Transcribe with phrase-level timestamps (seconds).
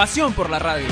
[0.00, 0.88] Pasión por la radio.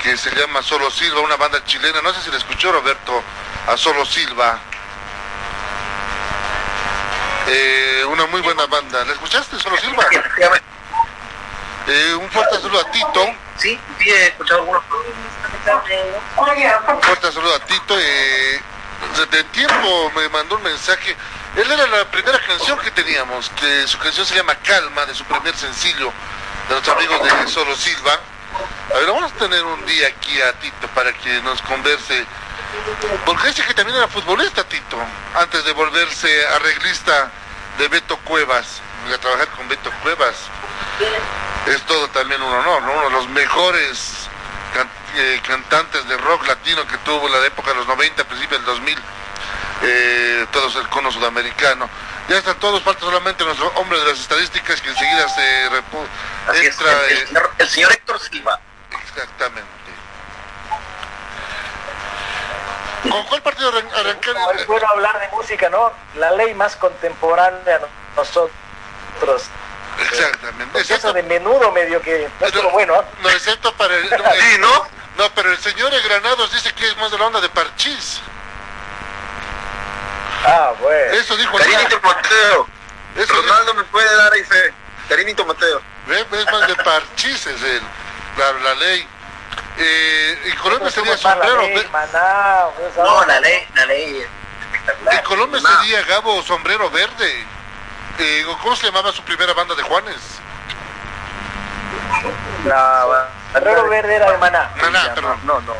[0.00, 2.00] que se llama Solo Silva, una banda chilena.
[2.02, 3.20] No sé si le escuchó Roberto
[3.66, 4.60] a Solo Silva.
[7.48, 9.04] Eh, una muy buena banda.
[9.04, 10.06] ¿La escuchaste, Solo Silva?
[11.88, 13.26] Eh, un fuerte saludo a Tito.
[13.56, 14.84] Sí, sí, he escuchado algunos.
[16.86, 17.98] Un fuerte saludo a Tito.
[17.98, 18.60] Eh,
[19.16, 21.16] desde tiempo me mandó un mensaje.
[21.56, 25.24] Él era la primera canción que teníamos, que su canción se llama Calma, de su
[25.24, 26.12] primer sencillo,
[26.68, 28.20] de nuestros amigos de Solo Silva.
[28.94, 32.26] A ver, vamos a tener un día aquí a Tito para que nos converse.
[33.24, 34.98] Porque dice que también era futbolista Tito,
[35.34, 37.30] antes de volverse arreglista
[37.78, 40.36] de Beto Cuevas, y a trabajar con Beto Cuevas.
[41.66, 42.92] Es todo también un honor, ¿no?
[42.92, 44.28] Uno de los mejores
[45.16, 48.98] eh, cantantes de rock latino que tuvo la época de los 90, principios del 2000,
[49.82, 51.88] eh, todos el cono sudamericano.
[52.28, 56.06] Ya están todos, falta solamente nuestro hombre de las estadísticas que enseguida se repu-
[56.48, 56.92] Así es, entra.
[56.92, 58.60] el, el eh, señor, el señor Héctor Silva.
[59.02, 59.70] Exactamente.
[63.08, 64.34] ¿Con cuál partido arran- arrancar?
[64.56, 65.92] Es bueno hablar de música, ¿no?
[66.16, 68.50] La ley más contemporánea a nosotros.
[70.10, 70.78] Exactamente.
[70.80, 73.04] Eso Excepto, de menudo medio que no es lo bueno, ¿ah?
[73.22, 74.08] no, excepto para el...
[74.10, 74.86] Sí, ¿no?
[75.16, 78.20] No, pero el señor de Granados dice que es más de la onda de Parchís.
[80.46, 81.12] Ah, bueno.
[81.14, 82.68] Eso dijo Carinito Mateo.
[83.16, 84.72] Eso Ronaldo me puede dar ahí fe.
[85.08, 85.80] Carinito Mateo.
[86.06, 86.20] ¿Ve?
[86.20, 87.82] Es más de Parchís es el,
[88.38, 89.08] la, la ley.
[89.78, 91.60] Eh, en Colombia sería más la sombrero.
[91.62, 94.28] ley, Maná, pues, No, la ley, la ley es
[94.64, 95.14] espectacular.
[95.14, 95.68] En Colombia No.
[95.80, 97.44] sería Gabo Sombrero Verde.
[98.18, 100.16] Eh, ¿Cómo se llamaba su primera banda de Juanes?
[102.64, 103.04] La
[103.52, 104.70] Sombrero Verde era de Maná.
[104.80, 105.40] Maná, perdón.
[105.44, 105.74] No, no.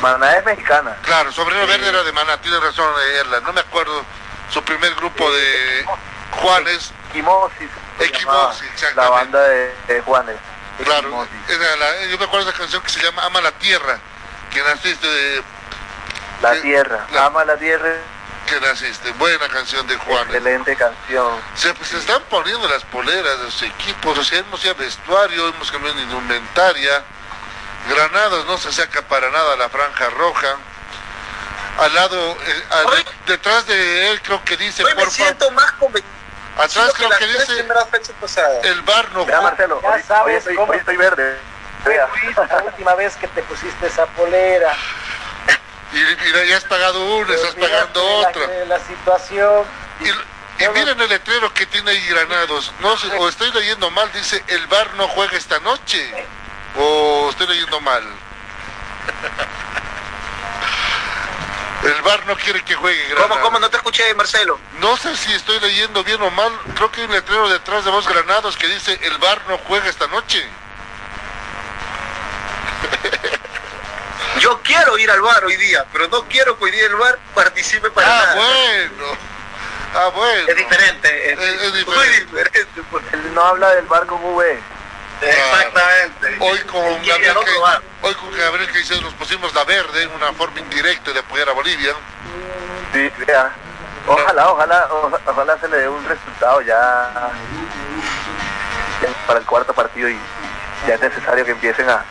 [0.00, 0.96] Maná es mexicana.
[1.02, 3.40] Claro, Sombrero Verde era de Maná, tiene razón eh, Erla.
[3.40, 4.04] No me acuerdo
[4.50, 5.84] su primer grupo de
[6.32, 6.92] Juanes.
[7.10, 7.70] Equimosis.
[8.00, 8.96] Equimosis, exactamente.
[9.02, 10.36] La banda de, de Juanes.
[10.84, 13.98] Claro, era la- yo me acuerdo de esa canción que se llama Ama la Tierra,
[14.52, 15.42] que naciste de,
[16.42, 17.06] La tierra.
[17.12, 17.92] la- Ama la tierra.
[18.48, 20.26] que naciste, buena canción de Juanes.
[20.34, 21.40] Excelente canción.
[21.54, 25.48] Se, pues, se están poniendo las poleras de los equipos, o sea, hemos ya vestuario,
[25.48, 27.04] hemos cambiado de indumentaria.
[27.88, 30.56] Granados no se saca para nada la franja roja.
[31.78, 35.14] Al lado, eh, al- Hoy- detrás de él creo que dice, Hoy me por favor,
[35.26, 36.14] siento más convencido
[36.56, 37.66] atrás creo que dice,
[38.62, 39.40] el bar no juega.
[39.40, 41.38] Marcelo, Ya hoy, hoy sabes estoy, cómo- hoy estoy verde.
[42.48, 44.72] La última vez que te pusiste esa polera.
[45.92, 48.46] Y, y ya has pagado una, te estás pagando la- otra.
[48.66, 49.64] la situación.
[50.00, 52.72] Y, y miren el letrero que tiene ahí Granados.
[52.80, 56.26] No sé, o estoy leyendo mal, dice el bar no juega esta noche.
[56.76, 58.02] O estoy leyendo mal.
[61.84, 63.28] El bar no quiere que juegue Granados.
[63.28, 63.58] ¿Cómo, cómo?
[63.58, 64.58] No te escuché, Marcelo.
[64.80, 66.50] No sé si estoy leyendo bien o mal.
[66.74, 69.88] Creo que hay un letrero detrás de vos Granados que dice el bar no juega
[69.90, 70.46] esta noche.
[74.40, 77.18] Yo quiero ir al bar hoy día, pero no quiero que hoy día el bar
[77.34, 78.34] participe para ah, nada.
[78.34, 79.18] bueno.
[79.94, 80.48] Ah, bueno.
[80.48, 82.64] Es diferente, es, Es- es muy diferente.
[82.64, 83.06] diferente.
[83.12, 84.58] Él no habla del bar con V.
[85.20, 86.36] Exactamente.
[86.40, 87.82] Hoy con Gabriel, bar.
[88.02, 91.92] hoy con Gabriel Caicedo nos pusimos la verde, una forma indirecta de apoyar a Bolivia.
[92.92, 93.50] Sí, vea.
[94.06, 97.32] Ojalá, ojalá, oja- ojalá se le dé un resultado ya
[99.26, 100.18] para el cuarto partido y
[100.86, 102.04] ya es necesario que empiecen a,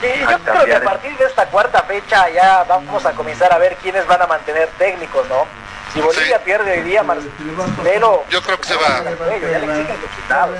[0.00, 3.58] Sí, yo creo que a partir de esta cuarta fecha ya vamos a comenzar a
[3.58, 5.46] ver quiénes van a mantener técnicos, ¿no?
[5.92, 6.42] Si Bolivia Sí.
[6.44, 9.04] pierde hoy día, Marcelo, Yo creo que se va.
[9.04, 9.96] ya le exigen
[10.26, 10.52] claro.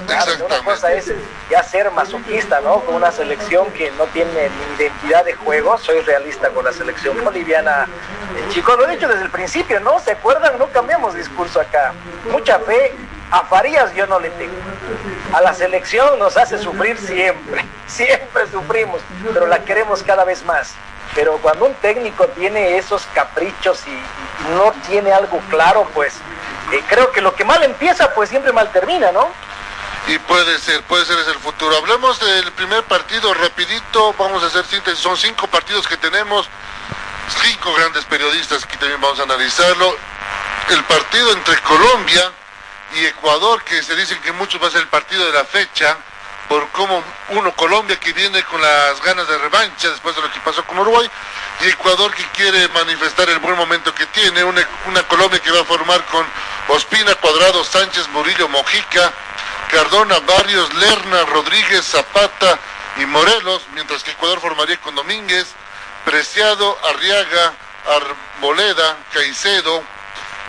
[0.47, 1.13] Una cosa es
[1.51, 2.81] ya ser masoquista, ¿no?
[2.81, 5.77] Con una selección que no tiene ni identidad de juego.
[5.79, 7.89] Soy realista con la selección boliviana.
[8.37, 9.99] Eh, chicos, lo he dicho desde el principio, ¿no?
[9.99, 10.57] ¿Se acuerdan?
[10.57, 11.93] No cambiamos discurso acá.
[12.31, 12.95] Mucha fe.
[13.31, 14.55] A Farías yo no le tengo.
[15.33, 17.65] A la selección nos hace sufrir siempre.
[17.87, 20.75] Siempre sufrimos, pero la queremos cada vez más.
[21.15, 26.15] Pero cuando un técnico tiene esos caprichos y, no tiene algo claro, pues
[26.73, 29.29] eh, creo que lo que mal empieza, pues siempre mal termina, ¿no?
[30.09, 31.77] Y puede ser, puede ser es el futuro.
[31.77, 36.49] Hablemos del primer partido rapidito, vamos a hacer síntesis, son cinco partidos que tenemos,
[37.43, 39.95] cinco grandes periodistas que también vamos a analizarlo.
[40.71, 42.33] el partido entre Colombia
[42.93, 45.97] y Ecuador, que se dicen que mucho va a ser el partido de la fecha,
[46.49, 50.41] por cómo uno, Colombia que viene con las ganas de revancha después de lo que
[50.41, 51.11] pasó con Uruguay,
[51.63, 55.61] y Ecuador que quiere manifestar el buen momento que tiene, una, una Colombia que va
[55.61, 56.27] a formar con
[56.69, 59.13] Ospina, Cuadrado, Sánchez, Murillo, Mojica,
[59.71, 62.59] Cardona, Barrios, Lerna, Rodríguez, Zapata
[62.97, 65.49] y Morelos, mientras que Ecuador formaría con Domínguez,
[66.05, 67.55] Preciado, Arriaga,
[67.87, 69.83] Arboleda, Caicedo,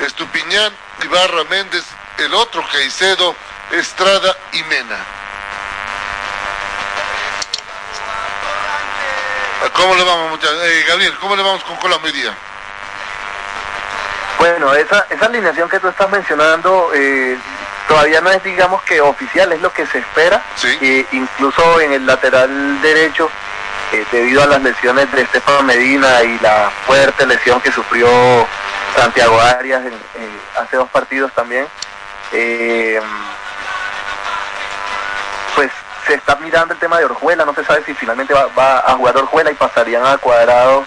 [0.02, 0.74] Estupiñán,
[1.04, 1.86] Ibarra Méndez,
[2.18, 3.36] el otro Caicedo,
[3.72, 4.98] Estrada y Mena.
[9.74, 10.58] ¿Cómo le vamos, muchachos?
[10.64, 12.34] Eh, Gabriel, ¿cómo le vamos con Colombia hoy día?
[14.40, 17.38] Bueno, esa, esa alineación que tú estás mencionando eh,
[17.88, 20.42] todavía no es, digamos que oficial, es lo que se espera.
[20.56, 20.78] Sí.
[20.82, 23.30] Eh, incluso en el lateral derecho,
[23.92, 28.08] eh, debido a las lesiones de Estefano Medina y la fuerte lesión que sufrió
[28.96, 31.68] Santiago Arias en- en- hace dos partidos también,
[32.32, 33.00] eh,
[35.56, 35.72] pues
[36.08, 39.18] se está mirando el tema de Orjuela, no se sabe si finalmente va, a jugar
[39.18, 40.86] Orjuela y pasarían a Cuadrado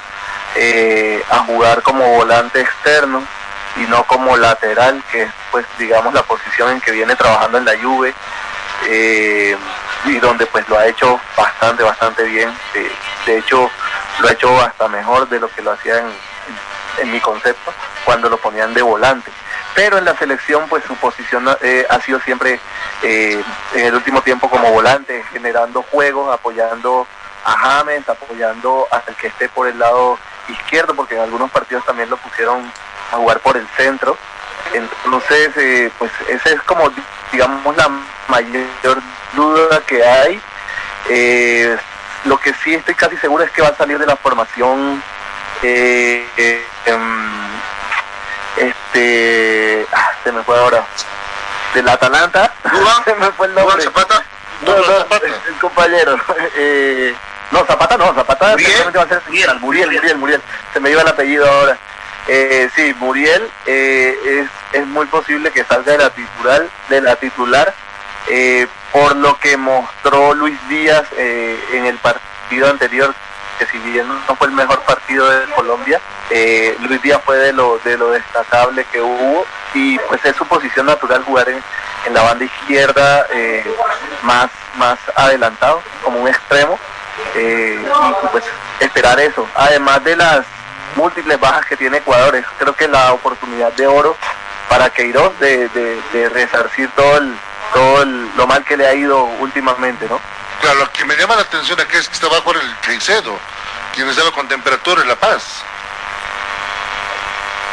[0.55, 3.23] eh, a jugar como volante externo
[3.76, 7.64] y no como lateral, que es pues digamos la posición en que viene trabajando en
[7.64, 8.14] la Juve
[8.87, 9.56] eh,
[10.05, 12.52] y donde pues lo ha hecho bastante, bastante bien.
[13.26, 13.70] De hecho,
[14.20, 16.02] lo ha hecho hasta mejor de lo que lo hacía
[16.99, 17.73] en mi concepto
[18.05, 19.31] cuando lo ponían de volante.
[19.75, 22.61] Pero en la selección pues su posición eh, ha sido siempre
[23.03, 23.43] eh,
[23.75, 27.06] en el último tiempo como volante, generando juegos, apoyando
[27.44, 30.19] a James, apoyando al que esté por el lado
[30.49, 32.73] izquierdo, porque en algunos partidos también lo pusieron
[33.12, 34.17] a jugar por el centro.
[34.73, 36.93] Entonces, eh, pues esa es como,
[37.32, 37.88] digamos, la
[38.29, 39.00] mayor
[39.35, 40.41] duda que hay.
[42.25, 45.03] Lo que sí estoy casi seguro es que va a salir de la formación
[45.62, 46.25] em,
[48.60, 50.84] este ah, se me fue ahora.
[51.75, 52.52] Del Atalanta.
[53.05, 53.84] Se me fue el ¿Duván nombre.
[53.84, 54.25] Zapata?
[54.62, 55.26] no, Douglas no, Zapata.
[55.49, 56.16] el compañero.
[56.56, 57.14] Eh,
[57.50, 58.70] no Zapata no Zapata Muriel.
[58.70, 59.90] seguramente va a ser Muriel Muriel.
[59.90, 61.78] Muriel Muriel se me iba el apellido ahora.
[62.26, 64.14] Eh, sí Muriel eh,
[64.72, 67.72] es, es muy posible que salga de la titular de la titular
[68.28, 73.14] eh, por lo que mostró Luis Díaz eh, en el partido anterior
[73.58, 76.00] que si bien no fue el mejor partido de Colombia,
[76.31, 79.44] eh, Luis Díaz fue de lo, de lo destacable que hubo
[79.75, 81.62] y pues es su posición natural jugar en,
[82.06, 83.64] en la banda izquierda eh,
[84.22, 86.78] más, más adelantado, como un extremo,
[87.34, 87.78] eh,
[88.22, 88.44] y pues
[88.81, 90.44] esperar eso, además de las
[90.96, 94.16] múltiples bajas que tiene Ecuador, es creo que la oportunidad de oro
[94.69, 97.34] para Queiroz de, de, de resarcir todo el,
[97.72, 100.20] todo el- lo mal que le ha ido últimamente, ¿no?
[100.60, 103.38] Claro, lo que me llama la atención aquí es que está bajo el Caicedo,
[103.94, 105.43] quien estaba con temperatura en La Paz.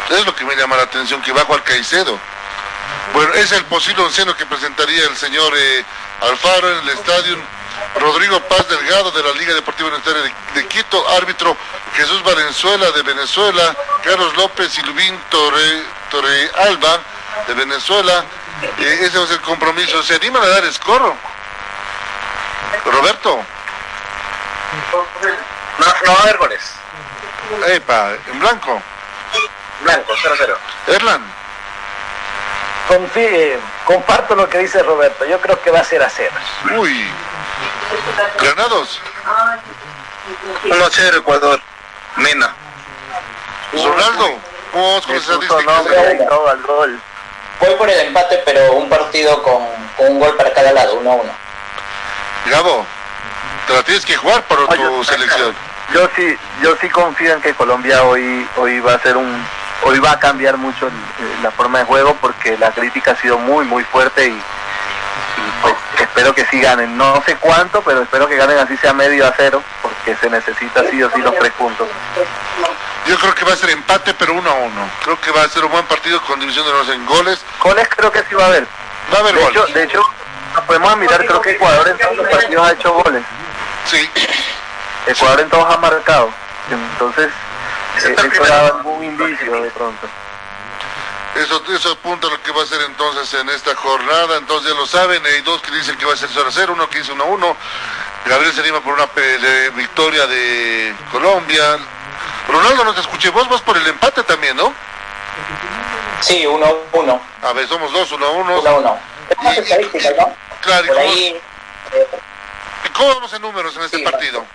[0.09, 2.19] Es lo que me llama la atención, que bajo al Caicedo.
[3.13, 5.85] Bueno, es el posible onceno que presentaría el señor eh,
[6.21, 7.37] Alfaro en el estadio.
[7.99, 11.57] Rodrigo Paz Delgado de la Liga Deportiva Universitaria de, Quito, árbitro
[11.95, 16.51] Jesús Valenzuela de Venezuela, Carlos López y Lubín Torre, Torre
[17.47, 18.25] de Venezuela.
[18.79, 20.01] Eh, ese va a ser el compromiso.
[20.03, 21.17] ¿Se animan a dar escorro?
[22.85, 23.43] Roberto,
[25.79, 26.73] No, no va a haber goles.
[27.67, 28.81] epa, en blanco.
[29.81, 30.57] Blanco, 0-0.
[30.87, 31.21] Erlan,
[32.87, 35.25] Confíe, comparto lo que dice Roberto.
[35.25, 36.35] Yo creo que va a ser a cero.
[36.77, 37.09] uy.
[38.39, 39.01] Granados,
[40.65, 41.59] 1-0 Ecuador.
[42.18, 42.54] Mena.
[43.73, 44.39] Ronaldo,
[44.71, 45.15] ¿cómo vamos con
[46.49, 47.01] al gol.
[47.59, 49.65] Voy por el empate, pero un partido con,
[49.97, 51.44] con un gol para cada lado, uno a uno.
[52.49, 52.85] Gabo,
[53.68, 55.56] te la tienes que jugar por tu selección.
[55.94, 59.45] Yo sí, yo sí confío en que Colombia hoy, hoy va a ser un,
[59.83, 60.92] hoy va a cambiar mucho eh,
[61.42, 64.42] la forma de juego porque la crítica ha sido muy muy fuerte y,
[65.61, 66.97] pues espero que sí ganen.
[66.97, 70.83] No sé cuánto, pero espero que ganen así sea medio a cero porque se necesita
[70.90, 71.87] sí o sí los tres puntos.
[73.06, 74.90] Yo creo que va a ser empate, pero uno a uno.
[75.04, 77.44] Creo que va a ser un buen partido con división de los en goles.
[77.61, 78.68] Goles creo que sí va a haber.
[79.14, 79.73] Va a haber De hecho, goles.
[79.75, 80.02] de hecho
[80.62, 83.24] podemos mirar, creo que Ecuador en todos los partidos ha hecho goles.
[83.85, 84.09] Sí,
[85.07, 86.30] Ecuador en todos ha marcado.
[86.69, 87.30] Entonces,
[88.04, 90.07] eh, eso da algún indicio de pronto.
[91.35, 94.38] eso, eso apunta a lo que va a ser entonces en esta jornada.
[94.38, 96.74] Entonces ya lo saben, hay dos que dicen que va a ser 0 a 0,
[96.74, 97.57] uno que dice 1 a 1.
[98.26, 99.07] Gabriel se anima por una
[99.76, 101.78] victoria de Colombia.
[102.47, 103.30] Ronaldo, no te escuché.
[103.30, 104.74] Vos vas por el empate también, ¿no?
[106.21, 107.21] Sí, uno a uno.
[107.44, 108.59] A ver, somos dos, uno a uno.
[108.62, 109.00] Uno a uno.
[109.30, 110.35] Tenemos Y- y- estadísticas, ¿no?
[110.66, 111.42] Claro, ¿y Por cómo, ahí,
[111.94, 112.07] eh,
[112.86, 114.04] y cómo vamos en números en este Sí.
[114.04, 114.45] partido?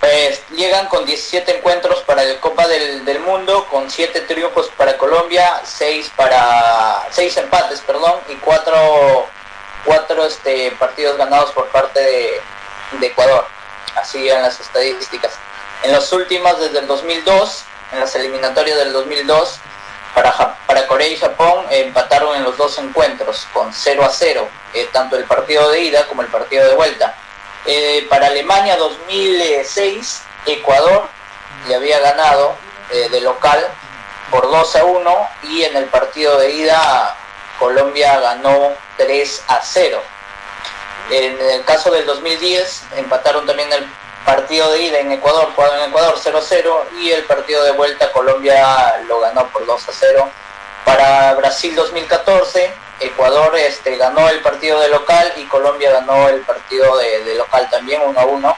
[0.00, 4.96] Pues llegan con 17 encuentros para el Copa del, del Mundo, con 7 triunfos para
[4.96, 9.26] Colombia, 6 para 6 empates, perdón, y 4
[9.86, 12.40] cuatro este, partidos ganados por parte de,
[12.98, 13.46] de Ecuador.
[13.96, 15.32] Así en las estadísticas.
[15.82, 19.58] En las últimas, desde el 2002, en las eliminatorias del 2002,
[20.14, 24.88] para, para Corea y Japón empataron en los dos encuentros con 0 a 0, eh,
[24.92, 27.14] tanto el partido de ida como el partido de vuelta.
[27.66, 31.08] Eh, para Alemania 2006, Ecuador
[31.68, 32.56] le había ganado
[32.90, 33.66] eh, de local
[34.30, 37.16] por 2 a 1 y en el partido de ida
[37.58, 40.02] Colombia ganó 3 a 0.
[41.10, 43.86] En el caso del 2010 empataron también el
[44.30, 47.72] partido de ida en Ecuador, jugado en Ecuador 0 a 0 y el partido de
[47.72, 50.30] vuelta Colombia lo ganó por 2 a 0.
[50.84, 56.96] Para Brasil 2014 Ecuador este, ganó el partido de local y Colombia ganó el partido
[56.98, 58.56] de, local también 1 a 1.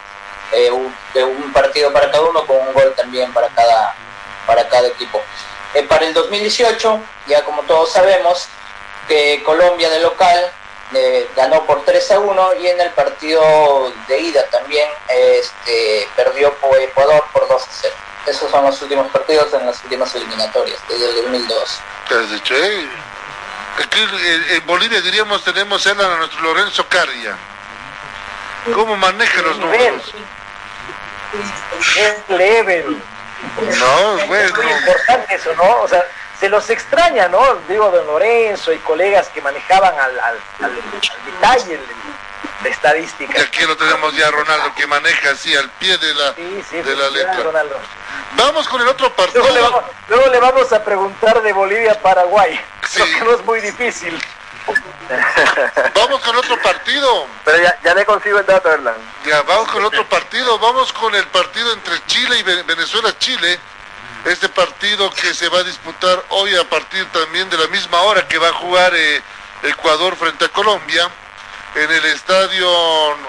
[0.52, 3.94] Eh, un, de un partido para cada uno con un gol también para cada,
[4.46, 5.22] para cada equipo.
[5.72, 8.46] Eh, para el 2018, ya como todos sabemos,
[9.08, 10.52] que Colombia de local
[10.94, 16.52] eh, ganó por 3 a 1 y en el partido de ida también este, perdió
[16.54, 17.94] por Ecuador por 2 a 0.
[18.26, 21.80] Esos son los últimos partidos en las últimas eliminatorias, desde el 2002.
[22.08, 22.88] ¿Qué has dicho, eh?
[23.82, 27.36] Aquí eh, en Bolivia diríamos tenemos él a nuestro Lorenzo Carria.
[28.74, 30.12] ¿Cómo maneja los números?
[31.96, 32.86] Es leve.
[33.58, 34.54] No, Es bueno.
[34.62, 35.80] muy importante eso, ¿no?
[35.82, 36.04] O sea,
[36.42, 37.54] se los extraña, ¿no?
[37.68, 41.78] Digo, don Lorenzo y colegas que manejaban al, al, al- al detalle
[42.64, 43.40] Y estadística.
[43.40, 46.96] aquí lo tenemos ya Ronaldo que maneja así al pie de la, Sí, sí, de
[46.96, 47.44] la pues, ya, letra.
[47.44, 47.76] Ronaldo.
[48.32, 49.40] Vamos con el otro partido.
[49.44, 52.98] Luego le, vamos, luego le vamos a preguntar de Bolivia a Paraguay, Sí.
[52.98, 54.20] lo que no es muy difícil.
[55.94, 57.26] Vamos con otro partido.
[57.44, 58.94] Pero ya, ya le consigo el dato, Erlan.
[59.26, 60.58] Ya, vamos con otro partido.
[60.58, 63.58] Vamos con el partido entre Chile y Ve- Venezuela-Chile.
[64.24, 68.26] Este partido que se va a disputar hoy a partir también de la misma hora
[68.28, 69.22] que va a jugar eh,
[69.64, 71.10] Ecuador frente a Colombia
[71.74, 72.70] en el Estadio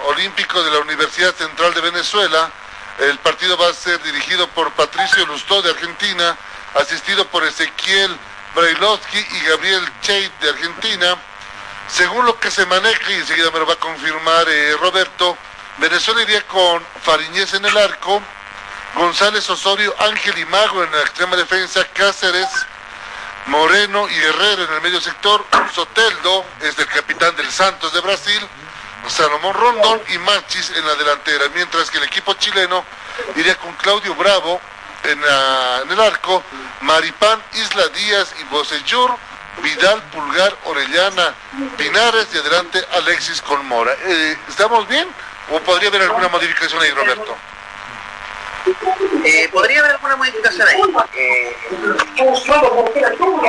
[0.06, 2.50] Olímpico de la Universidad Central de Venezuela.
[2.98, 6.36] El partido va a ser dirigido por Patricio Lustó de Argentina,
[6.74, 8.16] asistido por Ezequiel
[8.54, 11.16] Brailovsky y Gabriel Cheit de Argentina.
[11.88, 15.36] Según lo que se maneja, y enseguida me lo va a confirmar eh, Roberto,
[15.78, 18.22] Venezuela iría con Fariñez en el arco,
[18.94, 22.48] González Osorio, Ángel y Mago en la extrema defensa, Cáceres,
[23.46, 28.40] Moreno y Herrera en el medio sector, Soteldo es el capitán del Santos de Brasil,
[29.08, 32.84] Salomón Rondón y Machis en la delantera, mientras que el equipo chileno
[33.36, 34.60] iría con Claudio Bravo
[35.02, 35.20] en,
[35.90, 36.42] el arco,
[36.80, 39.16] Maripán, Isla Díaz y Bocellur,
[39.62, 41.34] Vidal, Pulgar, Orellana,
[41.76, 43.92] Pinares y adelante Alexis con Mora.
[44.04, 45.08] Eh, ¿Estamos bien?
[45.50, 47.36] ¿O podría haber alguna modificación ahí, Roberto?
[49.24, 50.80] Eh, podría haber alguna modificación ahí.
[51.14, 51.56] Eh,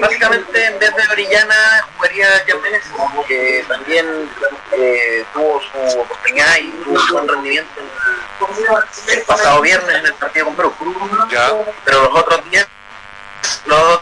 [0.01, 2.83] básicamente, en vez de Orellana, jugaría Yamés,
[3.27, 4.29] que también
[4.71, 7.81] eh, tuvo su oportunidad y tuvo un buen rendimiento
[9.07, 10.73] el pasado viernes en el partido con Perú.
[11.29, 11.51] Ya.
[11.85, 12.67] Pero los otros días,
[13.65, 14.01] los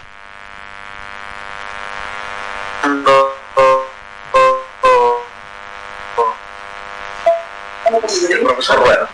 [8.30, 9.10] el profesor Rueda.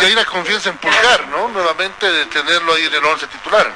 [0.00, 1.48] Y hay la confianza en Pulgar, ¿no?
[1.48, 3.72] Nuevamente de tenerlo ahí en el 11 titular.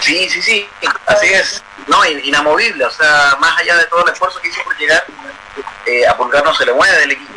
[0.00, 0.68] Sí, sí, sí,
[1.06, 1.62] así es.
[1.86, 5.04] No, in- inamovible, o sea, más allá de todo el esfuerzo que hizo por llegar,
[5.86, 7.32] eh, a Pulgar no se le mueve del equipo.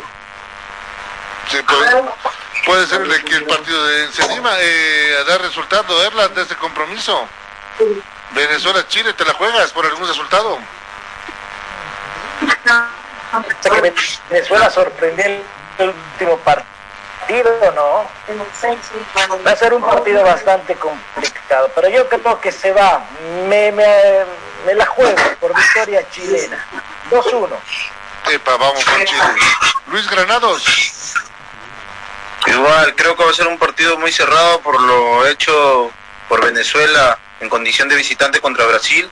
[1.50, 2.02] Sí, puede,
[2.66, 6.56] puede ser de que el partido de Encima eh, a dar resultado, Erland, de este
[6.56, 7.26] compromiso.
[8.32, 10.58] Venezuela-Chile, ¿te la juegas por algún resultado?
[13.60, 13.94] Sea, que
[14.30, 18.08] Venezuela sorprendió el último partido, ¿no?
[19.46, 23.04] Va a ser un partido bastante complicado, pero yo creo que se va.
[23.48, 23.86] Me, me,
[24.66, 26.64] me la juego por victoria chilena.
[27.10, 27.48] 2-1.
[28.30, 29.22] Epa, vamos con Chile.
[29.86, 31.14] Luis Granados.
[32.46, 35.90] Igual, creo que va a ser un partido muy cerrado por lo hecho
[36.28, 39.10] por Venezuela en condición de visitante contra Brasil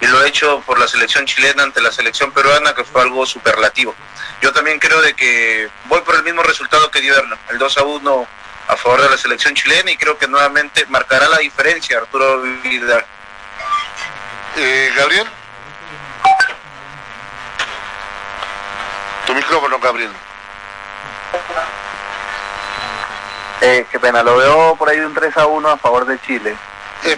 [0.00, 3.94] y lo hecho por la selección chilena ante la selección peruana que fue algo superlativo.
[4.40, 7.78] Yo también creo de que voy por el mismo resultado que dio Erna, el 2
[7.78, 8.28] a 1
[8.68, 13.04] a favor de la selección chilena y creo que nuevamente marcará la diferencia Arturo Vidal.
[14.56, 15.26] Eh, Gabriel.
[19.26, 20.12] Tu micrófono, Gabriel.
[23.60, 26.20] Eh, qué pena, lo veo por ahí de un 3 a 1 a favor de
[26.20, 26.56] Chile.
[27.04, 27.16] Eh,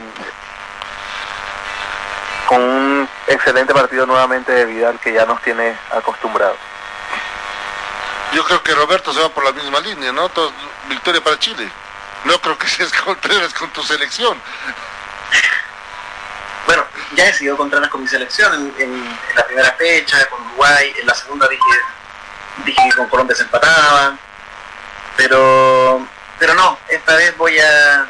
[2.51, 6.57] Con un excelente partido nuevamente de Vidal que ya nos tiene acostumbrados.
[8.33, 10.27] Yo creo que Roberto se va por la misma línea, ¿no?
[10.27, 11.71] Entonces, victoria para Chile.
[12.25, 14.37] No creo que seas Contreras con tu selección.
[16.67, 18.95] Bueno, ya he sido Contreras con mi selección en, en-
[19.31, 21.63] en la primera fecha, con Uruguay, en la segunda dije,
[22.65, 24.17] dije que con Colombia se empataba,
[25.17, 26.05] pero,
[26.41, 28.07] pero no, esta vez voy a,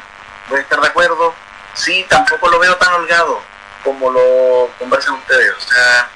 [0.48, 1.34] voy a estar de acuerdo.
[1.74, 3.42] Sí, tampoco lo veo tan holgado
[3.84, 6.08] como lo conversan ustedes, o sea,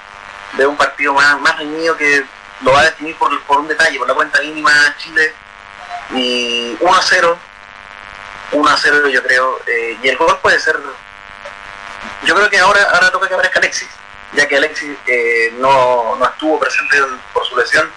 [0.53, 2.25] veo un partido más, más reñido que
[2.61, 5.33] lo va a definir por, por un detalle, por la cuenta mínima Chile,
[6.11, 7.37] y 1 a 0,
[8.51, 10.79] 1 a 0 yo creo, eh, y el gol puede ser
[12.23, 13.89] yo creo que ahora, ahora toca que aparezca Alexis,
[14.33, 16.97] ya que Alexis eh, no, no estuvo presente
[17.33, 17.89] por su lesión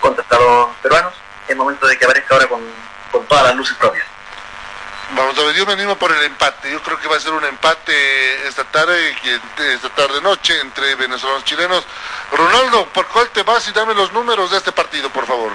[0.00, 1.14] contra los peruanos.
[1.48, 2.62] Es momento de que aparezca ahora con,
[3.10, 4.06] con todas las luces propias.
[5.10, 6.70] Vamos a ver, yo me animo por el empate.
[6.70, 9.14] Yo creo que va a ser un empate esta tarde,
[9.74, 11.84] esta tarde noche entre venezolanos y chilenos.
[12.32, 15.52] Ronaldo, ¿por cuál te vas y dame los números de este partido, por favor?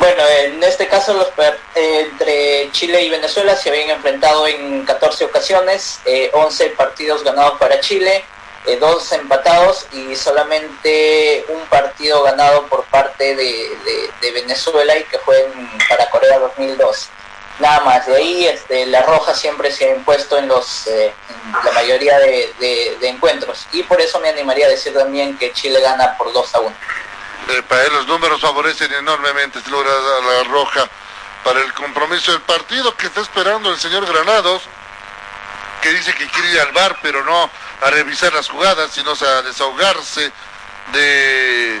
[0.00, 1.28] Bueno, en este caso los
[1.76, 7.78] entre Chile y Venezuela se habían enfrentado en 14 ocasiones, eh, 11 partidos ganados para
[7.80, 8.24] Chile,
[8.66, 13.44] eh, dos empatados y solamente un partido ganado por parte de,
[13.84, 17.08] de- de Venezuela y que fue en- para Corea 2002.
[17.58, 21.12] Nada más, de ahí este, la roja siempre se ha impuesto en, los, eh,
[21.64, 25.80] la mayoría de, de- encuentros y por eso me animaría a decir también que Chile
[25.80, 26.74] gana por 2 a 1.
[27.50, 30.88] Eh, para él los números favorecen enormemente, si logra la roja
[31.44, 34.62] para el compromiso del partido que está esperando el señor Granados,
[35.82, 37.50] que dice que quiere ir al bar, pero no
[37.82, 40.32] a revisar las jugadas, sino a desahogarse
[40.92, 41.80] de,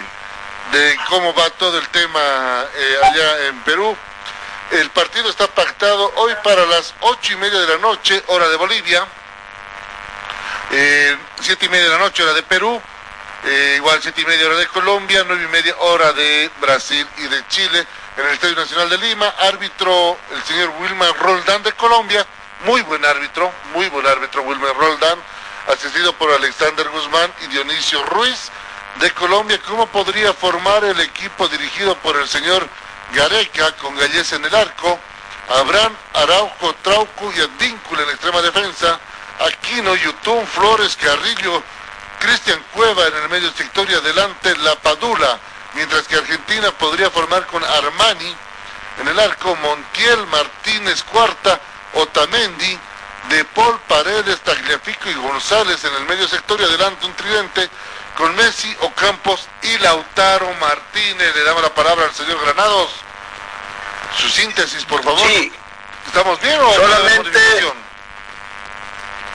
[0.72, 3.96] de cómo va todo el tema eh, allá en Perú.
[4.72, 8.56] El partido está pactado hoy para las ocho y media de la noche, hora de
[8.56, 9.06] Bolivia,
[10.70, 12.80] eh, siete y media de la noche, hora de Perú,
[13.44, 17.22] eh, igual siete y media hora de Colombia, nueve y media hora de Brasil y
[17.24, 17.86] de Chile,
[18.16, 22.26] en el Estadio Nacional de Lima, árbitro el señor Wilmer Roldán de Colombia,
[22.64, 25.18] muy buen árbitro, muy buen árbitro Wilmer Roldán,
[25.68, 28.50] asistido por Alexander Guzmán y Dionisio Ruiz
[29.00, 32.66] de Colombia, ¿cómo podría formar el equipo dirigido por el señor
[33.14, 34.98] Gareca con Gallés en el arco?
[35.48, 38.98] Abraham, Araujo, Trauco y Advíncula en extrema defensa,
[39.40, 41.62] Aquino, Yutún, Flores, Carrillo,
[42.20, 45.38] Cristian Cueva en el medio sector y adelante La Padula,
[45.74, 48.34] mientras que Argentina podría formar con Armani
[49.00, 51.58] en el arco, Montiel, Martínez, Cuarta,
[51.94, 52.78] Otamendi,
[53.28, 57.68] De Paul, Paredes, Tagliafico y González en el medio sector y adelante un tridente
[58.16, 61.34] con Messi, Ocampos y Lautaro Martínez.
[61.34, 62.90] Le damos la palabra al señor Granados.
[64.16, 65.26] Su síntesis, por favor.
[65.28, 65.52] Sí.
[66.06, 67.72] ¿Estamos bien o Solamente-?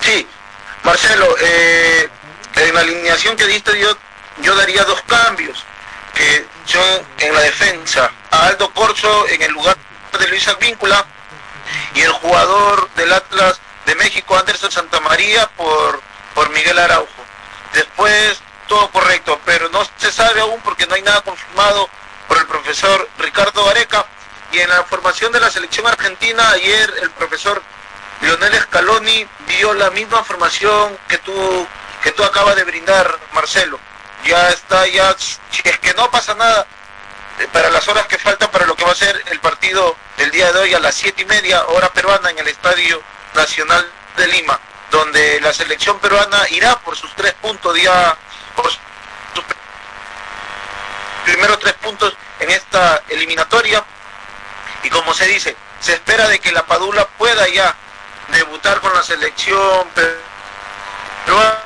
[0.01, 0.27] Sí,
[0.83, 2.09] Marcelo, eh,
[2.55, 3.97] en la alineación que diste yo,
[4.37, 5.63] yo daría dos cambios,
[6.13, 9.75] que son en la defensa, a Aldo Corso en el lugar
[10.17, 11.05] de Luis Advíncula
[11.93, 16.01] y el jugador del Atlas de México, Anderson Santamaría, por,
[16.35, 17.25] por Miguel Araujo.
[17.73, 21.89] Después, todo correcto, pero no se sabe aún porque no hay nada confirmado
[22.27, 24.05] por el profesor Ricardo Areca.
[24.51, 27.61] Y en la formación de la selección argentina, ayer el profesor
[28.21, 31.67] Lionel Scaloni dio la misma formación que tú
[32.01, 33.79] que tú acabas de brindar, Marcelo.
[34.25, 35.39] Ya está, ya es
[35.79, 36.65] que no pasa nada
[37.39, 40.31] eh, para las horas que faltan para lo que va a ser el partido del
[40.31, 43.01] día de hoy a las siete y media hora peruana en el Estadio
[43.35, 44.59] Nacional de Lima,
[44.91, 48.17] donde la selección peruana irá por sus tres puntos ya
[48.57, 48.79] por sus
[51.25, 53.83] primeros tres puntos en esta eliminatoria.
[54.83, 57.75] Y como se dice, se espera de que la Padula pueda ya
[58.29, 59.87] debutar con la selección
[61.25, 61.57] peruana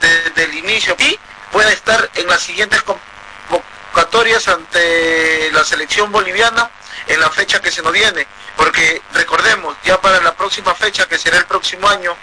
[0.00, 0.94] desde el inicio.
[0.98, 1.18] Y
[1.50, 6.70] pueda estar en las siguientes convocatorias ante la selección boliviana
[7.06, 8.26] en la fecha que se nos viene,
[8.56, 12.16] porque recordemos, ya para la próxima fecha que será el próximo año,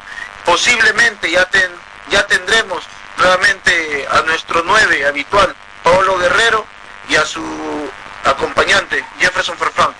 [0.45, 2.83] posiblemente ya ten- ya tendremos
[3.17, 6.65] nuevamente a nuestro nueve habitual, Pablo Guerrero,
[7.07, 7.91] y a su
[8.25, 9.93] acompañante, Jefferson Farfán.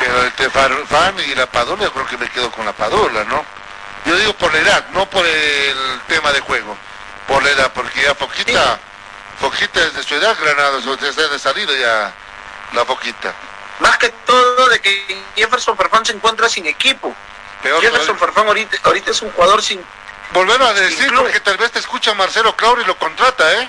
[0.00, 3.44] Pero este Farfán y la Padula, yo creo que me quedo con la Padula, ¿no?
[4.04, 6.76] Yo digo por la edad, no por el tema de juego.
[7.28, 8.78] Por la edad, porque ya Foquita,
[9.40, 12.12] Foquita es de su edad, Granados, o sea, de salido ya
[12.72, 13.32] la Foquita.
[13.78, 17.14] Más que todo de que Jefferson Farfán se encuentra sin equipo.
[17.62, 19.82] Peor Jefferson Farfán ahorita, ahorita es un jugador sin...
[20.32, 21.22] Volver a decir, club.
[21.22, 23.68] porque tal vez te escucha Marcelo Claure y lo contrata, ¿eh?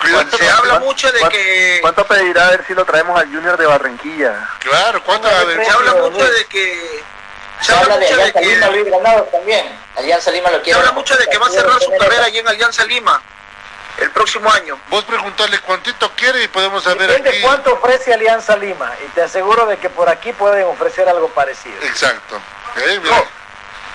[0.00, 0.36] Cuidado.
[0.36, 1.78] Se habla mucho de ¿Cuánto- que...
[1.80, 4.48] ¿Cuánto pedirá a ver si lo traemos al Junior de Barranquilla?
[4.60, 5.64] Claro, ¿cuánto va a haber?
[5.64, 7.02] Se habla mucho de que...
[7.60, 8.72] Se Se habla de mucho de Lima, que...
[8.72, 9.78] Luis Granados también.
[9.96, 10.78] Alianza Lima lo Se quiere.
[10.80, 13.22] habla mucho de que va a cerrar su carrera allí en Alianza Lima.
[13.98, 14.78] el próximo año.
[14.90, 17.40] Vos preguntarle cuántito quiere y podemos saber Depende aquí.
[17.42, 21.76] cuánto ofrece Alianza Lima y te aseguro de que por aquí pueden ofrecer algo parecido.
[21.82, 22.40] Exacto.
[22.76, 23.24] No,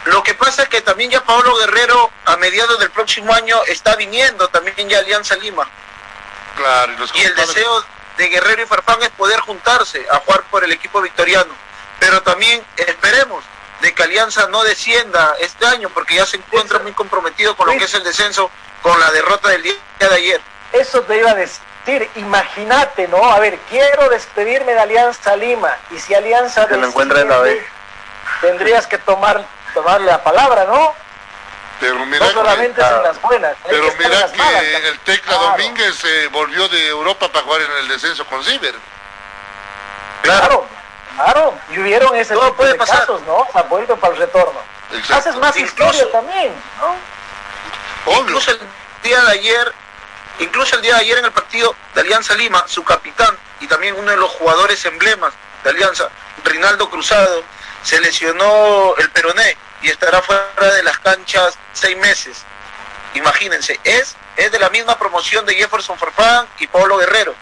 [0.06, 3.96] lo que pasa es que también ya Pablo Guerrero a mediados del próximo año está
[3.96, 5.68] viniendo también ya Alianza Lima.
[6.56, 7.84] Claro, y los Y el deseo
[8.18, 11.54] de Guerrero y Farfán es poder juntarse a jugar por el equipo victoriano.
[12.00, 13.44] Pero también esperemos
[13.82, 17.78] de que Alianza no descienda este año porque ya se encuentra muy comprometido con lo
[17.78, 18.50] que es el descenso
[18.82, 20.42] con la derrota del día de ayer.
[20.74, 23.24] Eso te iba a decir, imagínate, ¿no?
[23.32, 27.40] A ver, quiero despedirme de Alianza Lima y si Alianza Se lo encuentra en la
[27.40, 27.66] B.
[28.42, 30.94] tendrías que tomar tomarle la palabra, ¿no?
[31.80, 34.72] Pero mira, No solamente es en las buenas, hay pero que mira las malas que
[34.72, 34.86] también.
[34.86, 35.52] el Tecla Claro.
[35.52, 38.76] Domínguez eh, volvió de Europa para jugar en el descenso con Ciber.
[40.22, 40.68] Claro,
[41.16, 43.00] claro, y hubieron ese Todo tipo puede de pasar.
[43.00, 43.38] casos, ¿no?
[43.38, 44.60] O sea, vuelven para el retorno.
[44.92, 45.30] Exacto.
[45.30, 48.12] Haces más Incluso- historia también, ¿no?
[48.12, 48.22] Obvio.
[48.22, 48.60] Incluso el
[49.04, 49.74] día de ayer,
[50.40, 53.96] incluso el día de ayer en el partido de Alianza Lima, su capitán y también
[53.98, 56.10] uno de los jugadores emblemas de Alianza,
[56.44, 57.44] Rinaldo Cruzado,
[57.84, 62.44] se lesionó el peroné y estará fuera de las canchas seis meses.
[63.14, 67.34] Imagínense, es, es de la misma promoción de Jefferson Farfán y Pablo Guerrero.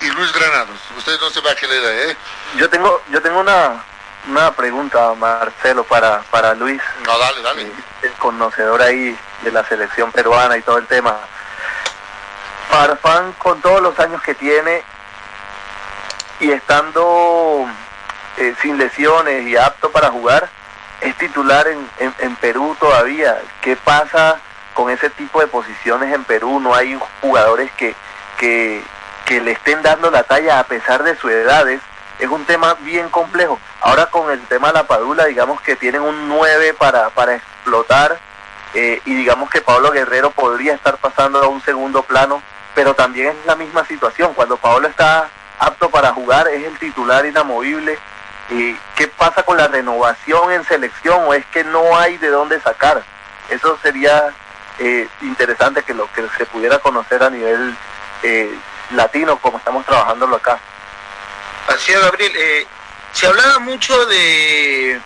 [0.00, 0.78] Y Luis Granados.
[0.96, 2.16] Usted no se va a que le da, ¿eh?
[2.56, 3.82] Yo tengo, yo tengo una,
[4.28, 7.62] una pregunta, Marcelo, para, para Luis, No, dale, dale.
[7.62, 11.16] eh, el conocedor ahí de la selección peruana y todo el tema.
[12.70, 14.82] Farfán, con todos los años que tiene
[16.40, 17.66] y estando
[18.38, 20.48] eh, sin lesiones y apto para jugar,
[21.00, 21.86] es titular en,
[22.18, 23.40] en, Perú todavía.
[23.60, 24.38] ¿Qué pasa
[24.72, 26.60] con ese tipo de posiciones en Perú?
[26.60, 27.94] No hay jugadores que,
[28.38, 28.82] que,
[29.26, 31.68] que le estén dando la talla a pesar de su edad.
[31.68, 31.80] Es,
[32.18, 33.60] es un tema bien complejo.
[33.80, 38.18] Ahora con el tema de la Padula, digamos que tienen un 9 para, para explotar
[38.74, 42.42] eh, y digamos que Pablo Guerrero podría estar pasando a un segundo plano,
[42.74, 44.34] pero también es la misma situación.
[44.34, 45.28] Cuando Pablo está
[45.60, 47.98] apto para jugar, es el titular inamovible.
[48.54, 52.60] ¿Y qué pasa con la renovación en selección o es que no hay de dónde
[52.60, 53.02] sacar?
[53.48, 54.32] Eso sería
[54.78, 57.76] eh, interesante que lo que se pudiera conocer a nivel
[58.22, 58.56] eh,
[58.92, 60.60] latino como estamos trabajándolo acá.
[61.66, 62.32] Así es, Gabriel.
[62.36, 62.66] Eh,
[63.12, 65.00] se hablaba mucho de,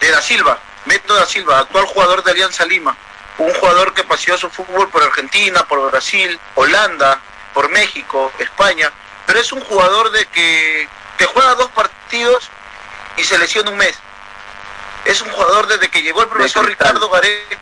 [0.00, 2.96] de Da Silva, Beto Da Silva, actual jugador de Alianza Lima.
[3.36, 7.20] Un jugador que paseó su fútbol por Argentina, por Brasil, Holanda,
[7.52, 8.90] por México, España.
[9.26, 10.88] Pero es un jugador de que,
[11.18, 11.95] que juega dos partidos
[13.16, 13.98] y se lesiona un mes.
[15.04, 16.66] Es un jugador desde que llegó el profesor.
[16.66, 17.58] Ricardo Gareca,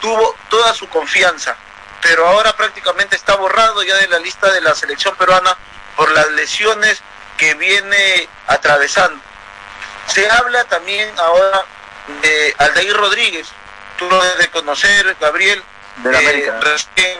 [0.00, 1.56] tuvo toda su confianza.
[2.02, 5.56] Pero ahora prácticamente está borrado ya de la lista de la selección peruana
[5.96, 7.02] por las lesiones
[7.36, 9.20] que viene atravesando.
[10.06, 11.64] Se habla también ahora
[12.22, 13.48] de Aldair Rodríguez,
[13.98, 15.62] tú lo debes de conocer, Gabriel,
[15.96, 16.60] De la eh, América.
[16.60, 17.18] recién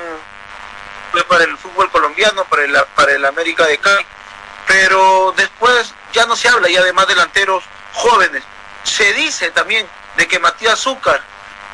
[1.10, 4.06] fue para el fútbol colombiano, para el, para el América de Cali,
[4.68, 8.42] pero después ya no se habla ya de más delanteros jóvenes.
[8.84, 11.22] Se dice también de que Matías Zúcar,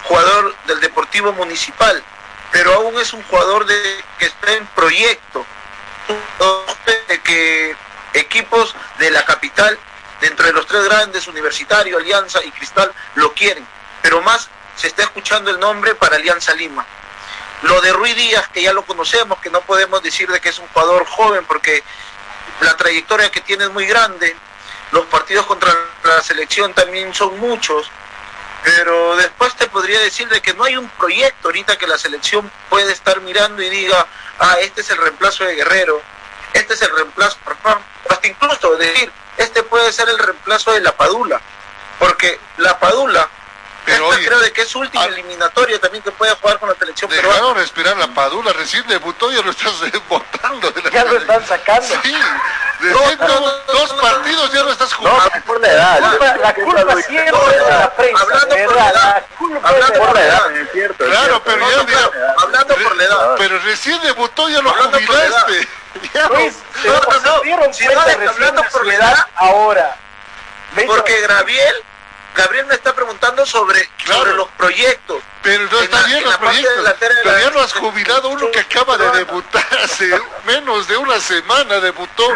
[0.05, 2.03] jugador del Deportivo Municipal,
[2.51, 5.45] pero aún es un jugador de, que está en proyecto,
[7.09, 7.77] de que
[8.14, 9.79] equipos de la capital,
[10.21, 13.66] dentro de los tres grandes, Universitario, Alianza y Cristal, lo quieren,
[14.03, 16.85] pero más se está escuchando el nombre para Alianza Lima.
[17.62, 20.59] Lo de Rui Díaz, que ya lo conocemos, que no podemos decir de que es
[20.59, 21.83] un jugador joven, porque
[22.62, 24.35] la trayectoria que tiene es muy grande,
[24.92, 25.72] los partidos contra
[26.05, 27.90] la selección también son muchos,
[28.62, 32.51] pero después te podría decir de que no hay un proyecto ahorita que la selección
[32.68, 34.07] puede estar mirando y diga,
[34.38, 36.01] ah, este es el reemplazo de Guerrero,
[36.53, 37.38] este es el reemplazo,
[38.09, 41.40] hasta incluso decir, este puede ser el reemplazo de la Padula,
[41.98, 43.29] porque la Padula,
[43.85, 46.59] Pero esta oye, creo de que es su última al- eliminatoria también que puede jugar
[46.61, 47.35] con la selección peruana.
[47.35, 49.73] Dejaron respirar la Padula, recién debutó y ya lo estás
[50.09, 50.71] botando.
[50.71, 51.83] De la Ya lo están sacando.
[52.03, 52.14] Sí,
[52.81, 54.03] recién No, no, dos, no, dos no, no.
[54.03, 55.31] partidos ya lo estás No, jugando.
[55.35, 56.01] es por la edad.
[56.01, 59.27] La culpa, la culpa siempre no, es de no, la prensa, hablando por la edad,
[59.62, 61.05] hablando de por la edad, es cierto.
[61.05, 63.35] Claro, pero No, ya no, mira, hablando por la edad.
[63.38, 65.68] pero recién debutó ya lo jubilaste.
[66.14, 66.55] Ya no- Luis,
[66.87, 67.01] No, no,
[67.66, 69.97] no, si no, hablando de por la edad ahora.
[70.87, 71.75] Porque Gabriel,
[72.35, 74.21] Gabriel me está preguntando sobre, Claro.
[74.21, 75.23] sobre los proyectos.
[75.42, 76.95] Pero no está la- bien en los proyectos.
[77.25, 80.09] ya no has jubilado uno que acaba de debutar hace
[80.45, 82.27] menos de una semana debutó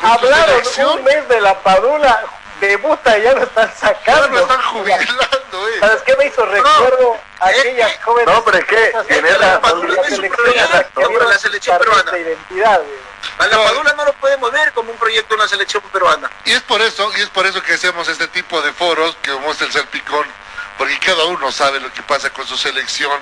[0.00, 0.62] con Hablaron
[0.96, 2.24] un mes de la Padula,
[2.60, 4.28] debuta y ya lo están Ya sacando.
[4.28, 5.76] lo están jubilando, eh.
[5.80, 7.14] ¿Sabes qué me hizo recuerdo?
[7.14, 8.34] es Aquellas que- jóvenes.
[8.34, 12.10] No, pero es que tiene de la la selección peruana.
[12.12, 12.80] de identidad.
[13.38, 13.56] A la.
[13.64, 16.30] Padula no lo podemos ver como un proyecto en la selección peruana.
[16.44, 19.32] Y es por eso, y es por eso que hacemos este tipo de foros que
[19.32, 20.26] muestra el salpicón,
[20.78, 23.18] porque cada uno sabe lo que pasa con su selección.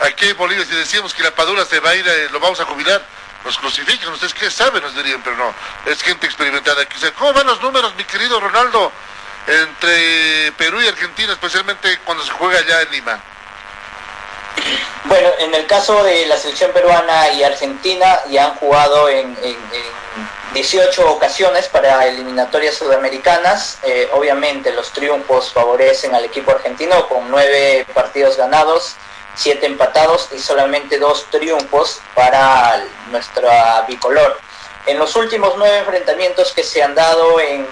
[0.00, 2.60] aquí en Bolivia, si decíamos que la Padula se va a ir, eh, lo vamos
[2.60, 3.00] a jubilar,
[3.46, 5.54] nos crucifican, ustedes qué saben, nos dirían, pero no,
[5.86, 6.82] es gente experimentada.
[6.82, 8.92] Aquí, ¿Cómo van los números, mi querido Ronaldo,
[9.46, 13.20] entre Perú y Argentina, especialmente cuando se juega allá en Lima?
[15.04, 19.54] Bueno, en el caso de la selección peruana y Argentina ya han jugado en, en,
[19.54, 23.78] en 18 ocasiones para eliminatorias sudamericanas.
[23.84, 28.96] Eh, obviamente los triunfos favorecen al equipo argentino con nueve partidos ganados,
[29.36, 34.40] siete empatados y solamente dos triunfos para nuestra bicolor.
[34.86, 37.66] En los últimos nueve enfrentamientos que se han dado en,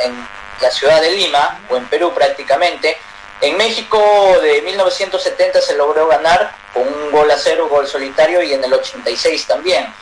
[0.00, 0.28] en
[0.60, 2.98] la ciudad de Lima, o en Perú prácticamente,
[3.40, 3.98] en México
[4.42, 8.72] de 1970 se logró ganar con un gol a cero, gol solitario y en el
[8.72, 9.92] 86 también.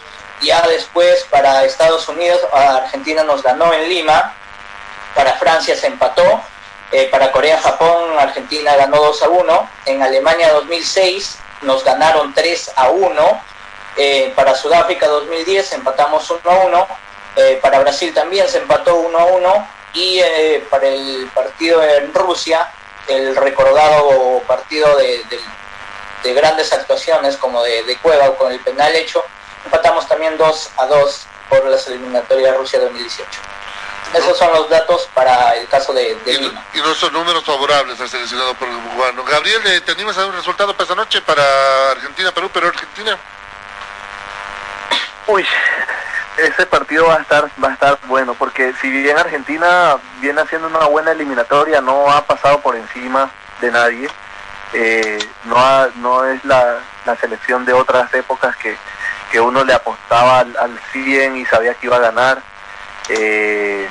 [0.41, 4.35] Ya después para Estados Unidos, Argentina nos ganó en Lima,
[5.15, 6.43] para Francia se empató,
[6.93, 12.91] eh, para Corea-Japón Argentina ganó 2 a 1, en Alemania 2006 nos ganaron 3 a
[12.91, 13.43] 1,
[13.97, 16.87] eh, para Sudáfrica 2010 empatamos 1 a 1,
[17.37, 22.13] eh, para Brasil también se empató 1 a 1 y eh, para el partido en
[22.13, 22.71] Rusia
[23.09, 25.41] el recordado partido de, de,
[26.23, 29.25] de grandes actuaciones como de, de, Cueva con el penal hecho,
[29.65, 33.27] empatamos también 2 a 2 por las eliminatorias Rusia 2018.
[34.15, 36.65] Esos son los datos para el caso de, de y, Lima.
[36.75, 39.25] Y nuestros números favorables al seleccionado por el cubano.
[39.25, 41.43] Gabriel, ¿te animas a dar un resultado para esta noche para
[41.93, 43.17] Argentina-Perú, pero Argentina?
[45.27, 45.47] Uy,
[46.37, 50.67] ese partido va a estar va a estar bueno porque si bien Argentina viene haciendo
[50.67, 54.09] una buena eliminatoria no ha pasado por encima de nadie
[54.73, 58.75] eh, no ha, no es la, la, selección de otras épocas que,
[59.31, 62.43] que uno le apostaba al, al 100 y sabía que iba a ganar
[63.11, 63.87] eh,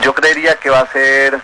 [0.00, 1.40] yo creería que va a ser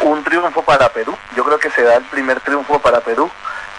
[0.00, 3.30] un triunfo para Perú yo creo que se da el primer triunfo para Perú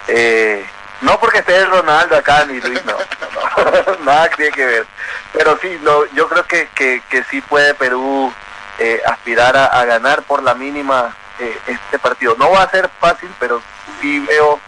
[0.08, 0.66] eh,
[1.02, 4.88] no porque esté Ronaldo acá ni Luis, no, no, nada tiene que ver.
[5.34, 8.34] Pero sí, lo, yo creo que, que, que, sí puede Perú
[8.80, 12.36] eh, aspirar a, a, ganar por la mínima eh, este partido.
[12.40, 13.62] No va a ser fácil, pero
[14.02, 14.60] sí veo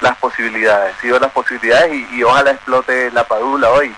[0.00, 3.94] las posibilidades, sí veo las posibilidades y, y ojalá explote la padula hoy.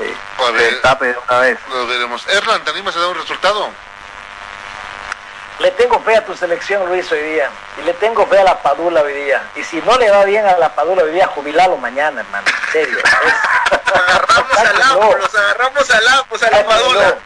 [0.00, 1.58] Eh, a ver, se tape de una vez.
[1.68, 2.26] Lo veremos.
[2.28, 3.70] Erlan, ¿te animas a dar un resultado?
[5.58, 7.50] Le tengo fe a tu selección, Luis, hoy día.
[7.80, 9.42] Y le tengo fe a la Padula hoy día.
[9.54, 12.46] Y si no le va bien a la Padula hoy día, jubilalo mañana, hermano.
[12.66, 12.98] En serio.
[13.94, 17.18] Agarramos al Lapo, los agarramos al Lapo, a la Padula.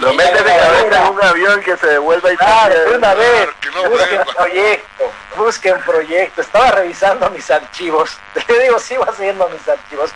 [0.00, 3.48] Lo meten de cabeza en un avión que se devuelva y claro, de una vez.
[3.74, 6.40] No busquen proyecto, busquen proyecto.
[6.40, 8.18] Estaba revisando mis archivos.
[8.48, 10.10] Le digo, sigo haciendo mis archivos.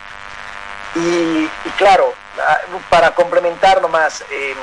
[0.95, 2.13] Y, y claro,
[2.89, 4.55] para complementar nomás, eh,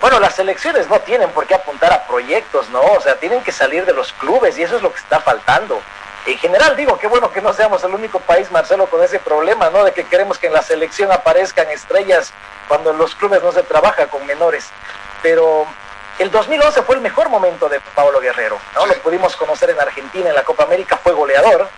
[0.00, 2.80] bueno, las selecciones no tienen por qué apuntar a proyectos, ¿no?
[2.80, 5.80] O sea, tienen que salir de los clubes y eso es lo que está faltando.
[6.26, 9.68] En general digo, qué bueno que no seamos el único país, Marcelo, con ese problema,
[9.70, 9.84] ¿no?
[9.84, 12.32] De que queremos que en la selección aparezcan estrellas
[12.66, 14.68] cuando en los clubes no se trabaja con menores.
[15.22, 15.66] Pero
[16.18, 18.86] el 2011 fue el mejor momento de Pablo Guerrero, ¿no?
[18.86, 21.68] Lo pudimos conocer en Argentina, en la Copa América, fue goleador,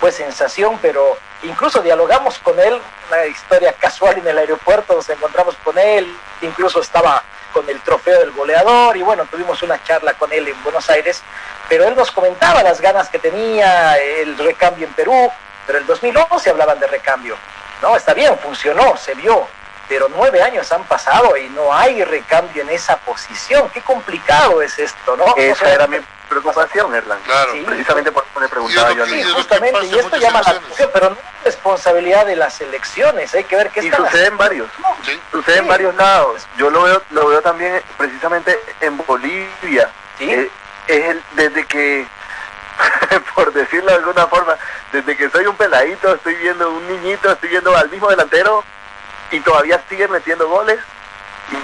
[0.00, 5.56] fue sensación, pero incluso dialogamos con él, una historia casual en el aeropuerto, nos encontramos
[5.64, 10.32] con él, incluso estaba con el trofeo del goleador y bueno, tuvimos una charla con
[10.32, 11.22] él en Buenos Aires,
[11.68, 15.32] pero él nos comentaba las ganas que tenía, el recambio en Perú,
[15.66, 17.36] pero el 2011 hablaban de recambio.
[17.82, 19.46] No, está bien, funcionó, se vio,
[19.88, 23.70] pero nueve años han pasado y no hay recambio en esa posición.
[23.70, 25.34] Qué complicado es esto, ¿no?
[25.36, 27.18] Era mi preocupación, Erlan.
[27.20, 27.52] Claro.
[27.52, 27.62] Sí.
[27.66, 31.10] Precisamente por eso le preguntaba yo a Sí, justamente, y esto llama la atención, pero
[31.10, 34.68] no es responsabilidad de las elecciones, hay que ver qué Y sucede en varios,
[35.04, 35.20] ¿Sí?
[35.30, 36.46] sucede en varios lados.
[36.56, 39.90] Yo lo veo, lo veo también precisamente en Bolivia.
[40.18, 40.30] ¿Sí?
[40.30, 40.50] Eh,
[40.88, 42.06] es el, desde que,
[43.34, 44.56] por decirlo de alguna forma,
[44.92, 48.64] desde que soy un peladito, estoy viendo un niñito, estoy viendo al mismo delantero
[49.30, 50.78] y todavía sigue metiendo goles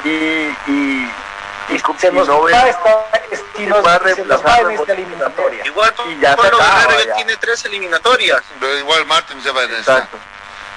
[0.04, 1.10] y, y,
[1.68, 3.08] y, se nos no va esta,
[3.58, 5.64] y nos, se nos va en esta eliminatoria.
[5.64, 7.14] Igual Y ya Pablo Guerrero ya.
[7.14, 8.42] tiene tres eliminatorias.
[8.60, 9.92] Pero igual Martín se va en esa.
[9.98, 10.18] Exacto.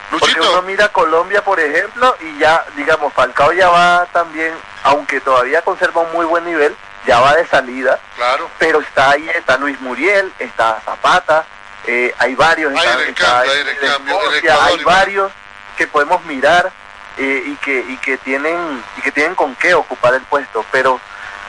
[0.09, 5.61] Porque uno mira Colombia, por ejemplo, y ya, digamos, Falcao ya va también, aunque todavía
[5.63, 6.75] conserva un muy buen nivel,
[7.07, 8.49] ya va de salida, claro.
[8.59, 11.45] pero está ahí, está Luis Muriel, está Zapata,
[11.87, 14.95] eh, hay varios, Hay está, recambio, hay está recambio, Escocia, el Ecuador hay igual.
[14.95, 15.31] varios
[15.77, 16.71] que podemos mirar
[17.17, 20.99] eh, y que y que tienen y que tienen con qué ocupar el puesto, pero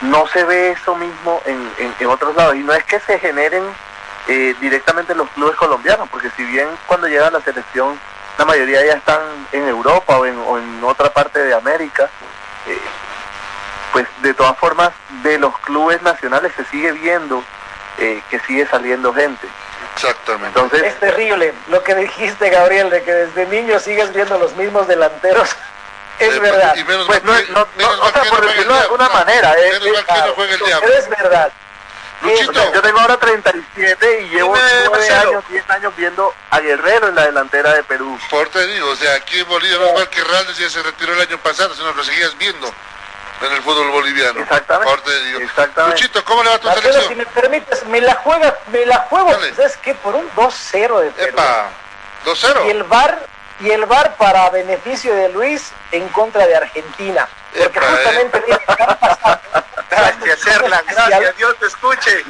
[0.01, 3.63] no se ve eso mismo en, en, otros lados y no es que se generen
[4.27, 7.99] eh, directamente en los clubes colombianos, porque si bien cuando llega la selección
[8.37, 9.19] la mayoría ya están
[9.51, 12.07] en Europa o en, otra parte de América,
[12.67, 12.79] eh,
[13.91, 14.91] pues de todas formas
[15.23, 17.43] de los clubes nacionales se sigue viendo
[17.97, 19.47] que sigue saliendo gente.
[20.01, 20.59] Exactamente.
[20.59, 24.87] Entonces, Es terrible lo que dijiste, Gabriel, de que desde niño sigues viendo los mismos
[24.87, 25.49] delanteros.
[26.19, 26.75] Es Eh, verdad.
[26.75, 28.79] Y menos Pues mal no- que- no- menos no, o sea, por no decirlo de
[28.81, 29.61] alguna manera, claro.
[29.61, 31.51] es- Claro, no verdad.
[32.21, 35.29] Luchito, o sea, yo tengo ahora 37 y llevo Dime, 9 Marcelo.
[35.29, 38.17] años, 10 años viendo a Guerrero en la delantera de Perú.
[38.31, 40.81] por te digo, o sea, aquí en Bolivia no es mal que Raldes ya se
[40.81, 42.73] retiró el año pasado, sino lo seguías viendo
[43.41, 44.39] en el fútbol boliviano.
[44.41, 44.93] Exactamente.
[45.43, 45.95] Exactamente.
[46.01, 47.17] Luchito, ¿cómo le va a tu Marcelo, si selección?
[47.17, 49.53] me permites, me la juega, me la juego, Dale.
[49.55, 49.93] ¿sabes qué?
[49.95, 51.29] Por un 2-0 de Perú.
[51.29, 51.69] Epa,
[52.25, 52.67] 2-0.
[52.67, 53.19] Y el VAR
[53.59, 57.27] y el VAR para beneficio de Luis en contra de Argentina.
[57.57, 59.39] Porque Epa, justamente mira, están pasando,
[59.89, 62.23] Gracias, Erlan, gracias, Dios te escuche.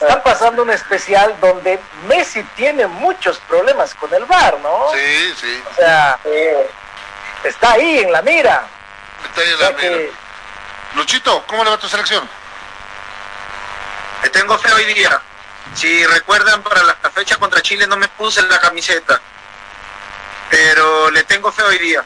[0.00, 4.86] están pasando un especial donde Messi tiene muchos problemas con el VAR, ¿no?
[4.94, 5.62] Sí, sí.
[5.70, 6.18] O sea,
[7.44, 8.64] está ahí en la mira.
[9.26, 9.90] Está ahí en O sea la mira.
[9.98, 10.12] que
[10.94, 12.28] Luchito, ¿cómo le va tu selección?
[14.22, 15.20] Le tengo fe hoy día.
[15.74, 19.20] Si recuerdan, para la fecha contra Chile no me puse la camiseta.
[20.50, 22.04] Pero le tengo fe hoy día.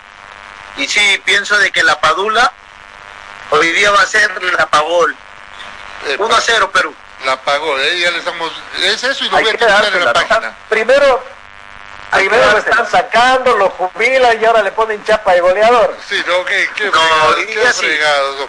[0.77, 2.53] Y sí, pienso de que la Padula
[3.51, 5.15] hoy día va a ser la Pagol.
[6.07, 6.95] Epa, 1 a 0 Perú.
[7.25, 7.99] La pagó, ¿eh?
[8.01, 8.53] Ya le estamos...
[8.81, 10.55] Es eso y lo Hay voy a que titular en la página.
[10.69, 11.25] primero,
[12.11, 15.97] primero lo están sacando, lo jubilan y ahora le ponen chapa de goleador.
[16.09, 17.87] Sí, no, qué, qué No, fregado, y qué ya sí.
[17.87, 18.49] fregado.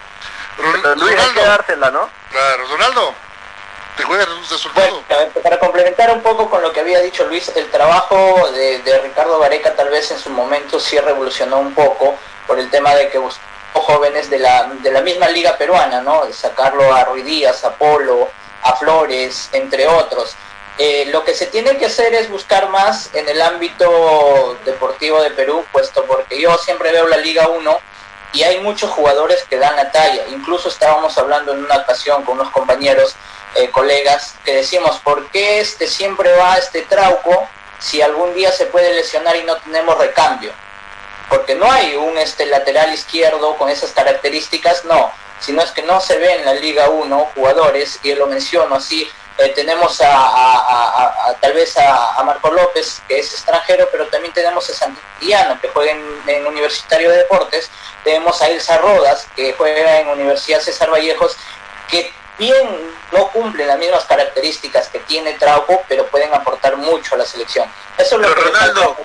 [0.57, 2.09] Ron- Pero Luis, hay que Ronaldo, dársela, ¿no?
[2.31, 3.13] claro, Ronaldo,
[3.97, 5.03] ¿te juegas un resultado?
[5.07, 8.99] Bueno, para complementar un poco con lo que había dicho Luis, el trabajo de, de
[8.99, 13.09] Ricardo Gareca tal vez en su momento sí revolucionó un poco por el tema de
[13.09, 13.39] que buscó
[13.73, 16.25] jóvenes de la, de la misma liga peruana, ¿no?
[16.25, 18.29] De sacarlo a Ruiz Díaz, a Polo,
[18.63, 20.35] a Flores, entre otros.
[20.81, 25.29] Eh, lo que se tiene que hacer es buscar más en el ámbito deportivo de
[25.31, 27.79] Perú, puesto porque yo siempre veo la Liga 1
[28.31, 30.25] y hay muchos jugadores que dan la talla.
[30.29, 33.17] Incluso estábamos hablando en una ocasión con unos compañeros,
[33.55, 38.67] eh, colegas, que decimos, ¿por qué este siempre va este trauco si algún día se
[38.67, 40.53] puede lesionar y no tenemos recambio?
[41.27, 45.11] Porque no hay un este lateral izquierdo con esas características, no,
[45.41, 49.11] sino es que no se ve en la Liga 1 jugadores, y lo menciono así,
[49.39, 54.73] eh, tenemos a, tal vez a, Marco López, que es extranjero, pero también tenemos a
[54.73, 57.69] Santillano, que juega en, en Universitario de Deportes,
[58.03, 61.37] tenemos a Elsa Rodas, que juega en Universidad César Vallejos,
[61.89, 67.17] que bien no cumplen las mismas características que tiene Trauco, pero pueden aportar mucho a
[67.19, 67.69] la selección.
[67.97, 68.95] Eso es lo Pero que Ronaldo,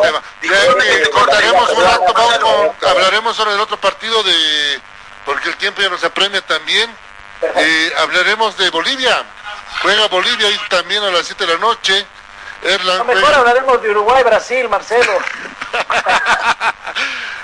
[0.00, 0.22] tema.
[0.42, 4.80] eh, cortaremos un rato, hablaremos sobre el otro partido de
[5.24, 6.90] porque el tiempo ya nos apremia también.
[7.42, 9.22] Eh, hablaremos de Bolivia.
[9.82, 12.06] Juega Bolivia y también a las 7 de la noche.
[12.62, 15.12] Erland A lo mejor juega- hablaremos de Uruguay, Brasil, Marcelo.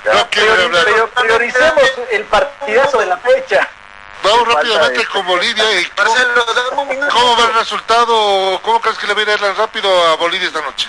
[0.05, 0.83] No quiero Priori- hablar.
[0.85, 3.67] prior- prioricemos el partidazo de la fecha.
[4.21, 5.79] Vamos rápidamente con Bolivia.
[5.79, 7.13] y ¿Cómo, Marcelo, dame un minuto.
[7.13, 8.59] cómo va el resultado?
[8.63, 10.87] ¿Cómo crees que le va a ir a Erland rápido a Bolivia esta noche?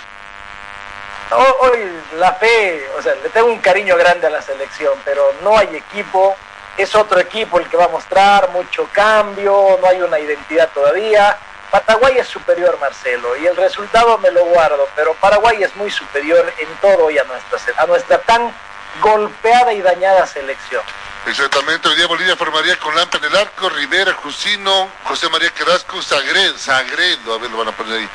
[1.31, 5.33] Ho- Hoy la fe, o sea, le tengo un cariño grande a la selección, pero
[5.43, 6.37] no hay equipo,
[6.77, 11.37] es otro equipo el que va a mostrar, mucho cambio, no hay una identidad todavía.
[11.71, 16.53] Paraguay es superior, Marcelo, y el resultado me lo guardo, pero Paraguay es muy superior
[16.59, 18.53] en todo hoy a nuestra, a nuestra tan
[19.01, 20.83] golpeada y dañada selección.
[21.27, 26.03] Exactamente, hoy día Bolivia formaría con Lampa en el arco, Rivera, Jusino, José María Carrasco,
[26.03, 28.09] Sagredo, Sagredo, a ver, lo van a poner ahí.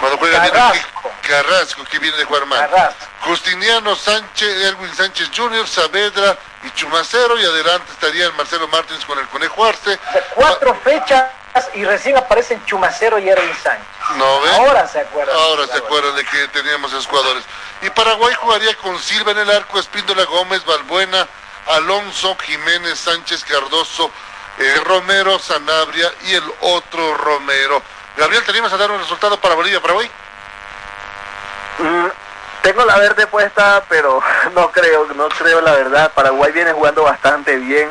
[0.00, 1.12] Cuando juega Carrasco.
[1.22, 2.68] Carrasco, que viene de jugar mal.
[2.68, 3.06] Carrasco.
[3.20, 9.18] Justiniano Sánchez, Elwin Sánchez Jr., Saavedra y Chumacero, y adelante estaría el Marcelo Martins con
[9.18, 9.94] el Conejo Arce.
[10.08, 11.24] O sea, cuatro fechas
[11.74, 13.86] y recién aparecen Chumacero y Erwin Sánchez.
[14.16, 14.54] ¿No ven?
[14.54, 15.36] Ahora se acuerdan.
[15.36, 17.44] Ahora se acuerdan de que teníamos esos jugadores.
[17.82, 21.26] Y Paraguay jugaría con Silva en el arco, Espíndola Gómez, Balbuena,
[21.66, 24.10] Alonso, Jiménez, Sánchez, Cardoso,
[24.58, 27.82] eh, Romero, Sanabria y el otro Romero.
[28.16, 30.10] Gabriel, ¿teníamos a dar un resultado para Bolivia, Paraguay?
[31.78, 32.06] Mm,
[32.62, 34.22] tengo la verde puesta, pero
[34.54, 36.12] no creo, no creo la verdad.
[36.14, 37.90] Paraguay viene jugando bastante bien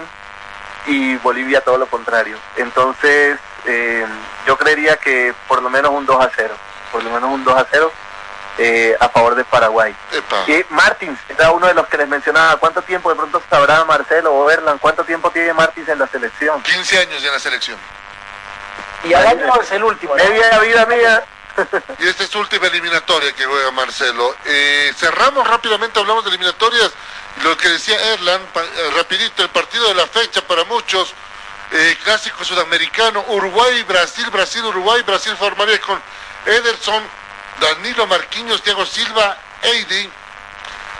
[0.87, 2.37] y Bolivia todo lo contrario.
[2.55, 4.05] Entonces, eh,
[4.47, 6.55] yo creería que por lo menos un 2 a 0.
[6.91, 7.91] Por lo menos un 2 a 0
[8.57, 9.93] eh, a favor de Paraguay.
[10.11, 10.43] Epa.
[10.47, 12.55] Y Martins era uno de los que les mencionaba.
[12.57, 14.77] ¿Cuánto tiempo de pronto sabrá Marcelo o Erlan?
[14.77, 16.61] ¿Cuánto tiempo tiene Martins en la selección?
[16.63, 17.77] 15 años en la selección.
[19.03, 20.15] Y al año es el último.
[20.15, 20.23] ¿no?
[20.23, 21.23] Media vida mía.
[21.99, 24.35] Y esta es su última eliminatoria que juega Marcelo.
[24.45, 26.91] Eh, cerramos rápidamente, hablamos de eliminatorias.
[27.43, 31.13] Lo que decía Erlan, pa- eh, rapidito, el partido de la fecha para muchos,
[31.71, 36.01] eh, clásico sudamericano, Uruguay, Brasil, Brasil, Uruguay, Brasil formaría con
[36.45, 37.03] Ederson,
[37.59, 40.09] Danilo Marquinhos, Thiago Silva, Eidi,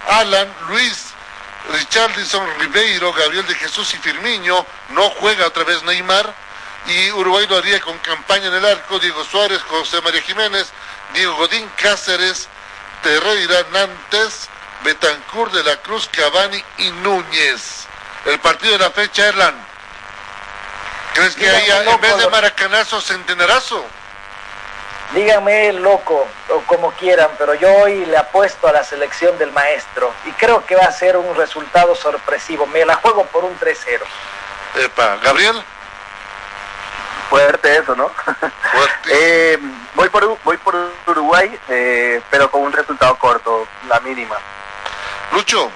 [0.07, 1.13] Alan, Luis,
[1.71, 6.33] Richarlison, Ribeiro, Gabriel de Jesús y Firmino, no juega otra vez Neymar,
[6.87, 10.71] Y Uruguay lo haría con campaña en el arco, Diego Suárez, José María Jiménez,
[11.13, 12.47] Diego Godín Cáceres,
[13.01, 14.47] Terreira Nantes,
[14.83, 17.87] Betancourt de la Cruz, Cavani y Núñez.
[18.25, 19.74] El partido de la fecha, Erlan.
[21.15, 23.85] ¿Crees que haya, en vez de maracanazo, centenarazo?
[25.13, 30.13] Díganme loco o como quieran, pero yo hoy le apuesto a la selección del maestro
[30.25, 32.67] y creo que va a ser un resultado sorpresivo.
[32.67, 34.01] Me la juego por un 3-0.
[34.83, 35.63] Epa, Gabriel.
[37.29, 38.09] Fuerte eso, ¿no?
[38.73, 39.09] Fuerte.
[39.53, 39.59] Eh,
[39.93, 40.75] voy por voy por
[41.07, 44.35] Uruguay, eh, pero con un resultado corto, la mínima.
[45.31, 45.71] Lucho.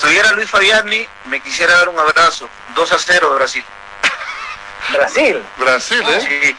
[0.00, 2.48] Si estuviera Luis Fabiani, me quisiera dar un abrazo.
[2.74, 3.62] 2 a 0 Brasil.
[4.94, 5.44] Brasil.
[5.58, 6.20] Brasil, ¿eh?
[6.26, 6.56] Sí,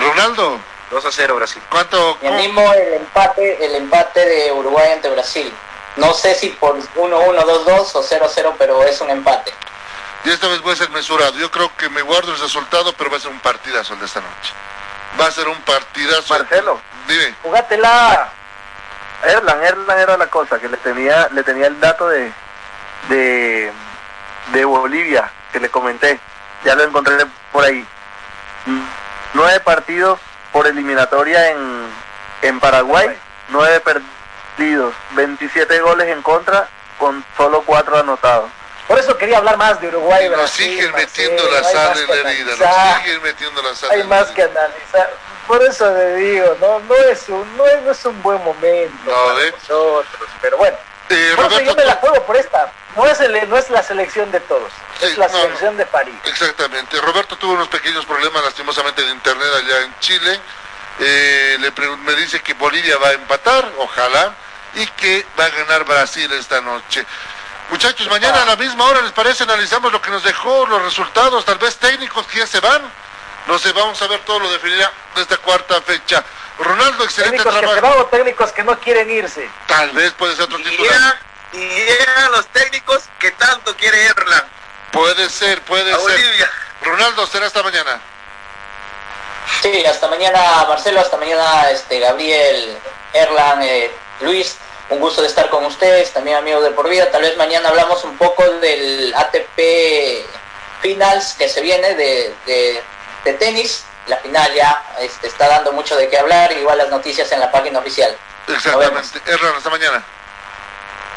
[0.00, 0.60] Ronaldo.
[0.92, 1.60] 2 a 0 Brasil.
[1.68, 2.16] ¿Cuánto?
[2.22, 5.52] Y animo el empate, el empate de Uruguay ante Brasil.
[5.96, 9.52] No sé si por 1-1, 2-2 o 0-0, pero es un empate.
[10.24, 11.36] Y esta vez voy a ser mesurado.
[11.38, 14.06] Yo creo que me guardo el resultado, pero va a ser un partidazo el de
[14.06, 14.52] esta noche.
[15.20, 16.38] Va a ser un partidazo.
[16.38, 16.80] Marcelo.
[17.08, 17.34] Dime.
[17.42, 18.32] Jugátela.
[19.24, 22.32] Erlan, Erlan era la cosa, que le tenía, le tenía el dato de,
[23.08, 23.72] de,
[24.52, 26.20] de Bolivia, que le comenté.
[26.64, 27.14] Ya lo encontré
[27.52, 27.86] por ahí.
[29.34, 30.18] Nueve partidos
[30.52, 31.86] por eliminatoria en,
[32.42, 33.16] en Paraguay,
[33.48, 38.50] nueve perdidos, 27 goles en contra, con solo cuatro anotados.
[38.86, 40.26] Por eso quería hablar más de Uruguay.
[40.26, 42.52] Y nos Brasil, siguen Marcelo, metiendo la hay sal más en que la herida.
[42.52, 45.10] analizar, Nos siguen metiendo la sal Hay más que analizar.
[45.46, 48.94] Por eso le digo, no, no es un, no es, no es un buen momento
[49.04, 49.52] No, para ¿eh?
[49.52, 50.76] nosotros, pero bueno.
[51.08, 52.72] Eh, Por eso yo me la juego por esta.
[52.96, 54.70] No es, el- no es la selección de todos,
[55.00, 56.14] es Sí, la no, selección de París.
[56.24, 57.00] Exactamente.
[57.00, 60.40] Roberto tuvo unos pequeños problemas lastimosamente de internet allá en Chile.
[60.98, 64.34] Eh, le me dice que Bolivia va a empatar, ojalá,
[64.74, 67.06] y que va a ganar Brasil esta noche.
[67.70, 69.44] Muchachos, mañana a la misma hora, ¿les parece?
[69.44, 72.82] Analizamos lo que nos dejó, los resultados, tal vez técnicos que ya se van.
[73.46, 76.22] No sé, vamos a ver todo lo definirá de esta cuarta fecha.
[76.58, 79.48] Ronaldo, excelente Técnicos que se van o técnicos que no quieren irse.
[79.66, 81.18] Tal vez puede ser otro titular.
[81.52, 84.44] Y llegan los técnicos que tanto quiere Erlan
[84.92, 86.02] Puede ser, puede a ser.
[86.02, 86.50] Bolivia.
[86.82, 88.00] Ronaldo, será hasta mañana.
[89.62, 92.78] Sí, hasta mañana Marcelo, hasta mañana este Gabriel,
[93.12, 93.90] Erlan, eh,
[94.20, 94.56] Luis,
[94.88, 97.10] un gusto de estar con ustedes, también amigos de por vida.
[97.10, 100.26] Tal vez mañana hablamos un poco del ATP
[100.82, 102.82] Finals que se viene de, de-
[103.24, 103.84] de tenis.
[104.06, 107.52] La final ya este, está dando mucho de qué hablar, igual las noticias en la
[107.52, 108.16] página oficial.
[108.48, 109.20] Exactamente.
[109.26, 110.02] Erlan, hasta mañana.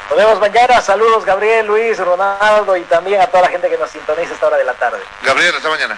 [0.10, 0.82] Nos vemos mañana.
[0.82, 4.48] Saludos Gabriel, Luis, Ronaldo y también a toda la gente que nos sintoniza a esta
[4.48, 5.02] hora de la tarde.
[5.24, 5.98] Gabriel, hasta mañana.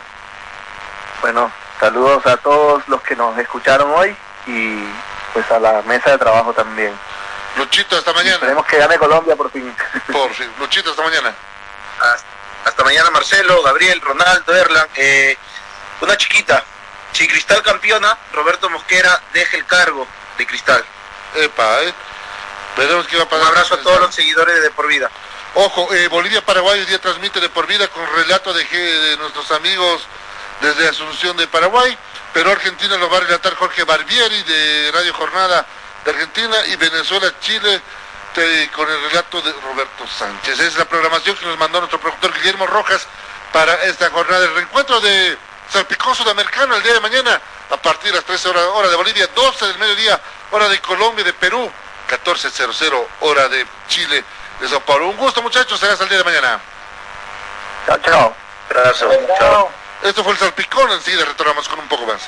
[1.21, 4.15] Bueno, saludos a todos los que nos escucharon hoy
[4.47, 4.83] y
[5.33, 6.93] pues a la mesa de trabajo también.
[7.57, 8.35] Luchito, hasta mañana.
[8.35, 9.73] Esperemos que gane Colombia por fin.
[10.11, 10.51] Por fin.
[10.59, 11.33] Luchito, hasta mañana.
[11.99, 12.27] Hasta,
[12.65, 14.87] hasta mañana Marcelo, Gabriel, Ronaldo, Erlan.
[14.95, 15.37] Eh,
[16.01, 16.63] una chiquita.
[17.13, 20.05] Si Cristal campeona, Roberto Mosquera deje el cargo
[20.37, 20.83] de Cristal.
[21.35, 21.93] Epa, eh.
[22.77, 23.47] Veremos qué va a Un pasar.
[23.47, 25.09] abrazo a todos los seguidores de Por Vida.
[25.55, 30.01] Ojo, eh, Bolivia-Paraguay hoy día transmite de por vida con relato de, de nuestros amigos
[30.61, 31.97] desde Asunción de Paraguay.
[32.33, 35.65] Pero Argentina lo va a relatar Jorge Barbieri de Radio Jornada
[36.03, 37.81] de Argentina y Venezuela-Chile
[38.33, 40.55] te- con el relato de Roberto Sánchez.
[40.59, 43.07] Esa es la programación que nos mandó nuestro productor Guillermo Rojas
[43.53, 44.43] para esta jornada.
[44.43, 45.37] El reencuentro de
[45.71, 47.39] Salpicón Sudamericano el día de mañana
[47.71, 50.19] a partir de las 13 horas hora de Bolivia, 12 del mediodía,
[50.51, 51.71] hora de Colombia y de Perú,
[52.07, 54.23] 14.00 hora de Chile,
[54.59, 55.09] de Sao Paulo.
[55.09, 56.59] Un gusto muchachos, será hasta el día de mañana.
[57.87, 58.35] Chao, chao.
[58.71, 59.11] Chao.
[59.39, 59.71] Chao.
[60.03, 62.21] Esto fue el Salpicón, enseguida retornamos con un poco más.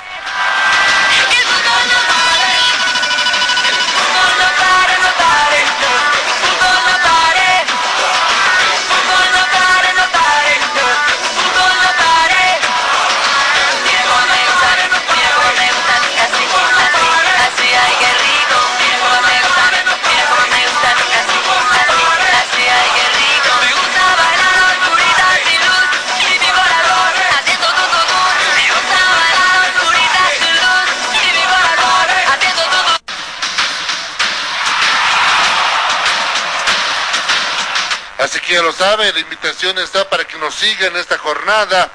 [38.48, 41.90] Que ya lo sabe, la invitación está para que nos sigan esta jornada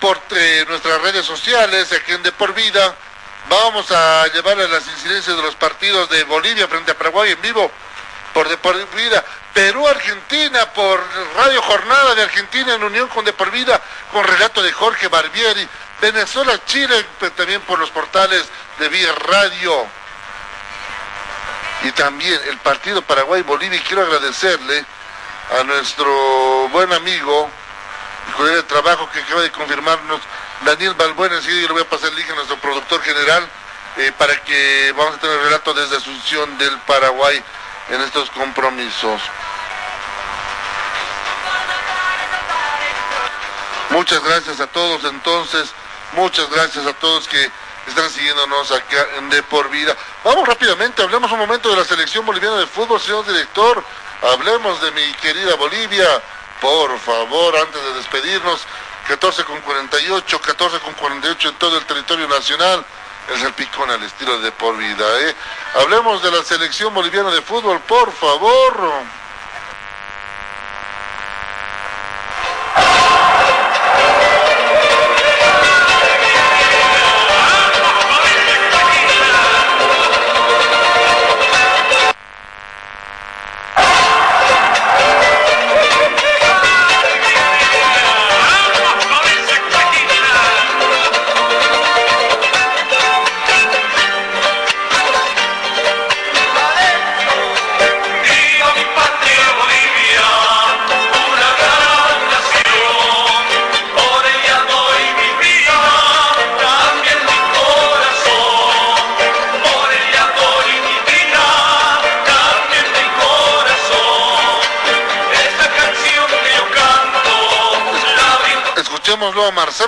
[0.00, 2.94] por eh, nuestras redes sociales, aquí en De Por Vida.
[3.48, 7.72] Vamos a llevarles las incidencias de los partidos de Bolivia frente a Paraguay en vivo
[8.32, 9.24] por De Por Vida.
[9.52, 11.02] Perú-Argentina por
[11.34, 13.80] Radio Jornada de Argentina en unión con De Por Vida,
[14.12, 15.68] con relato de Jorge Barbieri.
[16.00, 17.04] Venezuela-Chile
[17.36, 18.44] también por los portales
[18.78, 19.86] de Vía Radio.
[21.82, 23.82] Y también el partido Paraguay-Bolivia.
[23.84, 24.84] Quiero agradecerle
[25.50, 27.48] a nuestro buen amigo
[28.36, 30.20] con el trabajo que acaba de confirmarnos
[30.64, 33.48] Daniel Balbuena, enseguida yo le voy a pasar el link a nuestro productor general
[33.98, 37.42] eh, para que vamos a tener el relato desde Asunción del Paraguay
[37.90, 39.20] en estos compromisos.
[43.90, 45.70] Muchas gracias a todos entonces,
[46.12, 47.50] muchas gracias a todos que
[47.86, 49.96] están siguiéndonos acá De Por Vida.
[50.24, 53.84] Vamos rápidamente, hablemos un momento de la selección boliviana de fútbol, señor director.
[54.22, 56.06] Hablemos de mi querida Bolivia.
[56.60, 58.66] Por favor, antes de despedirnos,
[59.08, 62.84] 14 con 48, 14 con 48 en todo el territorio nacional.
[63.34, 65.04] Es el picón al estilo de por vida.
[65.20, 65.34] ¿eh?
[65.74, 68.90] Hablemos de la selección boliviana de fútbol, por favor.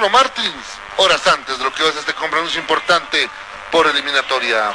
[0.07, 3.29] Martins, horas antes de lo que va a ser este compromiso importante
[3.73, 4.73] por eliminatoria.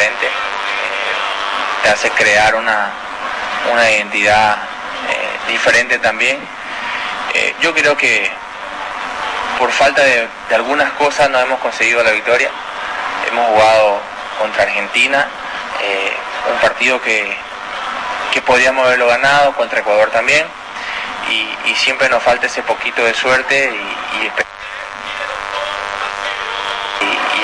[0.00, 0.30] Eh,
[1.82, 2.90] te hace crear una,
[3.72, 4.56] una identidad
[5.10, 6.38] eh, diferente también.
[7.34, 8.30] Eh, yo creo que
[9.58, 12.50] por falta de, algunas cosas no hemos conseguido la victoria.
[13.30, 14.00] Hemos jugado
[14.38, 15.26] contra Argentina,
[16.52, 17.36] un partido que,
[18.32, 20.46] que podíamos haberlo ganado, contra Ecuador también,
[21.30, 24.32] y, siempre nos falta ese poquito de suerte y, y-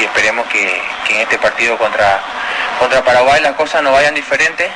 [0.01, 2.20] y esperemos que, que en este partido contra,
[2.81, 4.70] contra Paraguay las cosas no vayan diferentes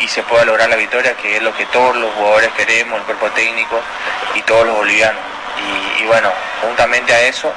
[0.00, 3.04] y, se pueda lograr la victoria, que es lo que todos los jugadores queremos, el
[3.04, 3.80] cuerpo técnico
[4.34, 5.20] y todos los bolivianos.
[5.98, 6.30] Y, bueno,
[6.62, 7.52] juntamente a eso,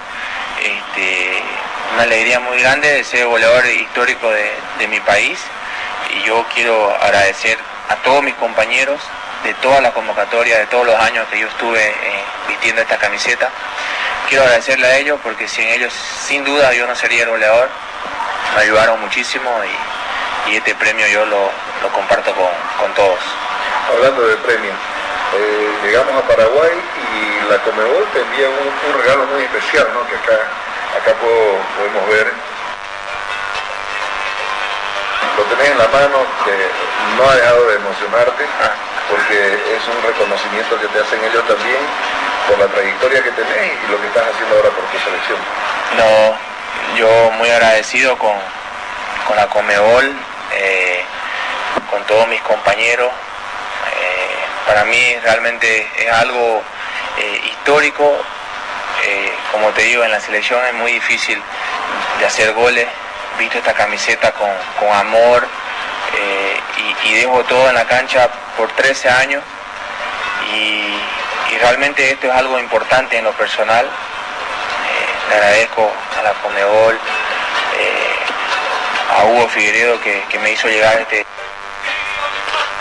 [0.63, 1.43] este,
[1.93, 5.39] una alegría muy grande de ser goleador histórico de, de mi país
[6.15, 7.57] y yo quiero agradecer
[7.89, 9.01] a todos mis compañeros
[9.43, 13.49] de toda la convocatoria, de todos los años que yo estuve eh, vistiendo esta camiseta.
[14.29, 17.69] Quiero agradecerle a ellos porque sin ellos, sin duda, yo no sería el goleador.
[18.57, 21.51] Me ayudaron muchísimo y, y este premio yo lo,
[21.83, 22.49] lo comparto con,
[22.79, 23.19] con todos.
[23.93, 24.73] Hablando de premios,
[25.37, 30.01] eh, llegamos a Paraguay y la Comebol te envía un, un regalo muy especial, ¿no?
[30.09, 30.41] Que acá,
[30.97, 32.33] acá puedo- podemos ver.
[35.37, 36.57] Lo tenés en la mano, que
[37.15, 38.43] no ha dejado de emocionarte,
[39.07, 41.77] porque es un reconocimiento que te hacen ellos también
[42.49, 45.37] por la trayectoria que tenés y lo que estás haciendo ahora por tu selección.
[45.93, 46.46] No,
[46.97, 48.33] yo muy agradecido con,
[49.27, 50.15] con la Comebol,
[50.53, 51.03] eh,
[51.89, 53.11] con todos mis compañeros.
[53.11, 56.61] Eh, para mí realmente es algo
[57.17, 58.23] eh, histórico.
[59.51, 61.41] Como te digo, en la selección es muy difícil
[62.19, 62.87] de hacer goles.
[63.39, 64.49] Visto esta camiseta con,
[64.79, 65.47] con amor
[67.05, 69.43] y, dejo todo en la cancha por 13 años.
[70.53, 73.89] Y realmente esto es algo importante en lo personal.
[75.29, 78.15] Le agradezco a la Comebol, eh,
[79.17, 81.25] a Hugo Figueredo que, que me hizo llegar este,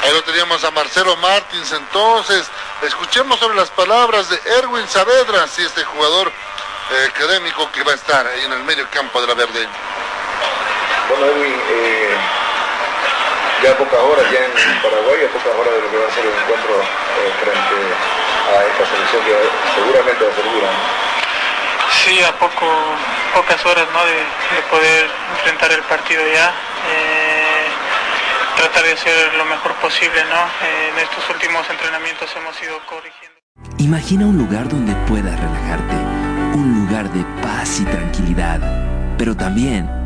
[0.07, 2.49] Ahí lo teníamos a Marcelo Martins entonces.
[2.83, 7.97] Escuchemos sobre las palabras de Erwin Saavedra, sí, este jugador eh, académico que va a
[7.97, 9.67] estar ahí en el medio campo de la Verde.
[11.09, 12.17] Bueno, Edwin, eh,
[13.65, 16.15] ya a pocas horas, ya en Paraguay, a pocas horas de lo que va a
[16.15, 17.77] ser el encuentro eh, frente
[18.47, 19.35] a esta selección que
[19.75, 20.71] seguramente va a ser dura.
[20.71, 21.06] ¿no?
[22.07, 22.71] Sí, a poco,
[23.35, 23.99] pocas horas ¿no?
[24.07, 26.55] de, poder enfrentar el partido ya.
[26.87, 27.67] Eh,
[28.57, 30.39] tratar de hacer lo mejor posible, ¿no?
[30.65, 33.41] Eh, en estos últimos entrenamientos hemos ido corrigiendo.
[33.79, 35.97] Imagina un lugar donde puedas relajarte,
[36.55, 38.61] un lugar de paz y tranquilidad,
[39.19, 40.06] pero también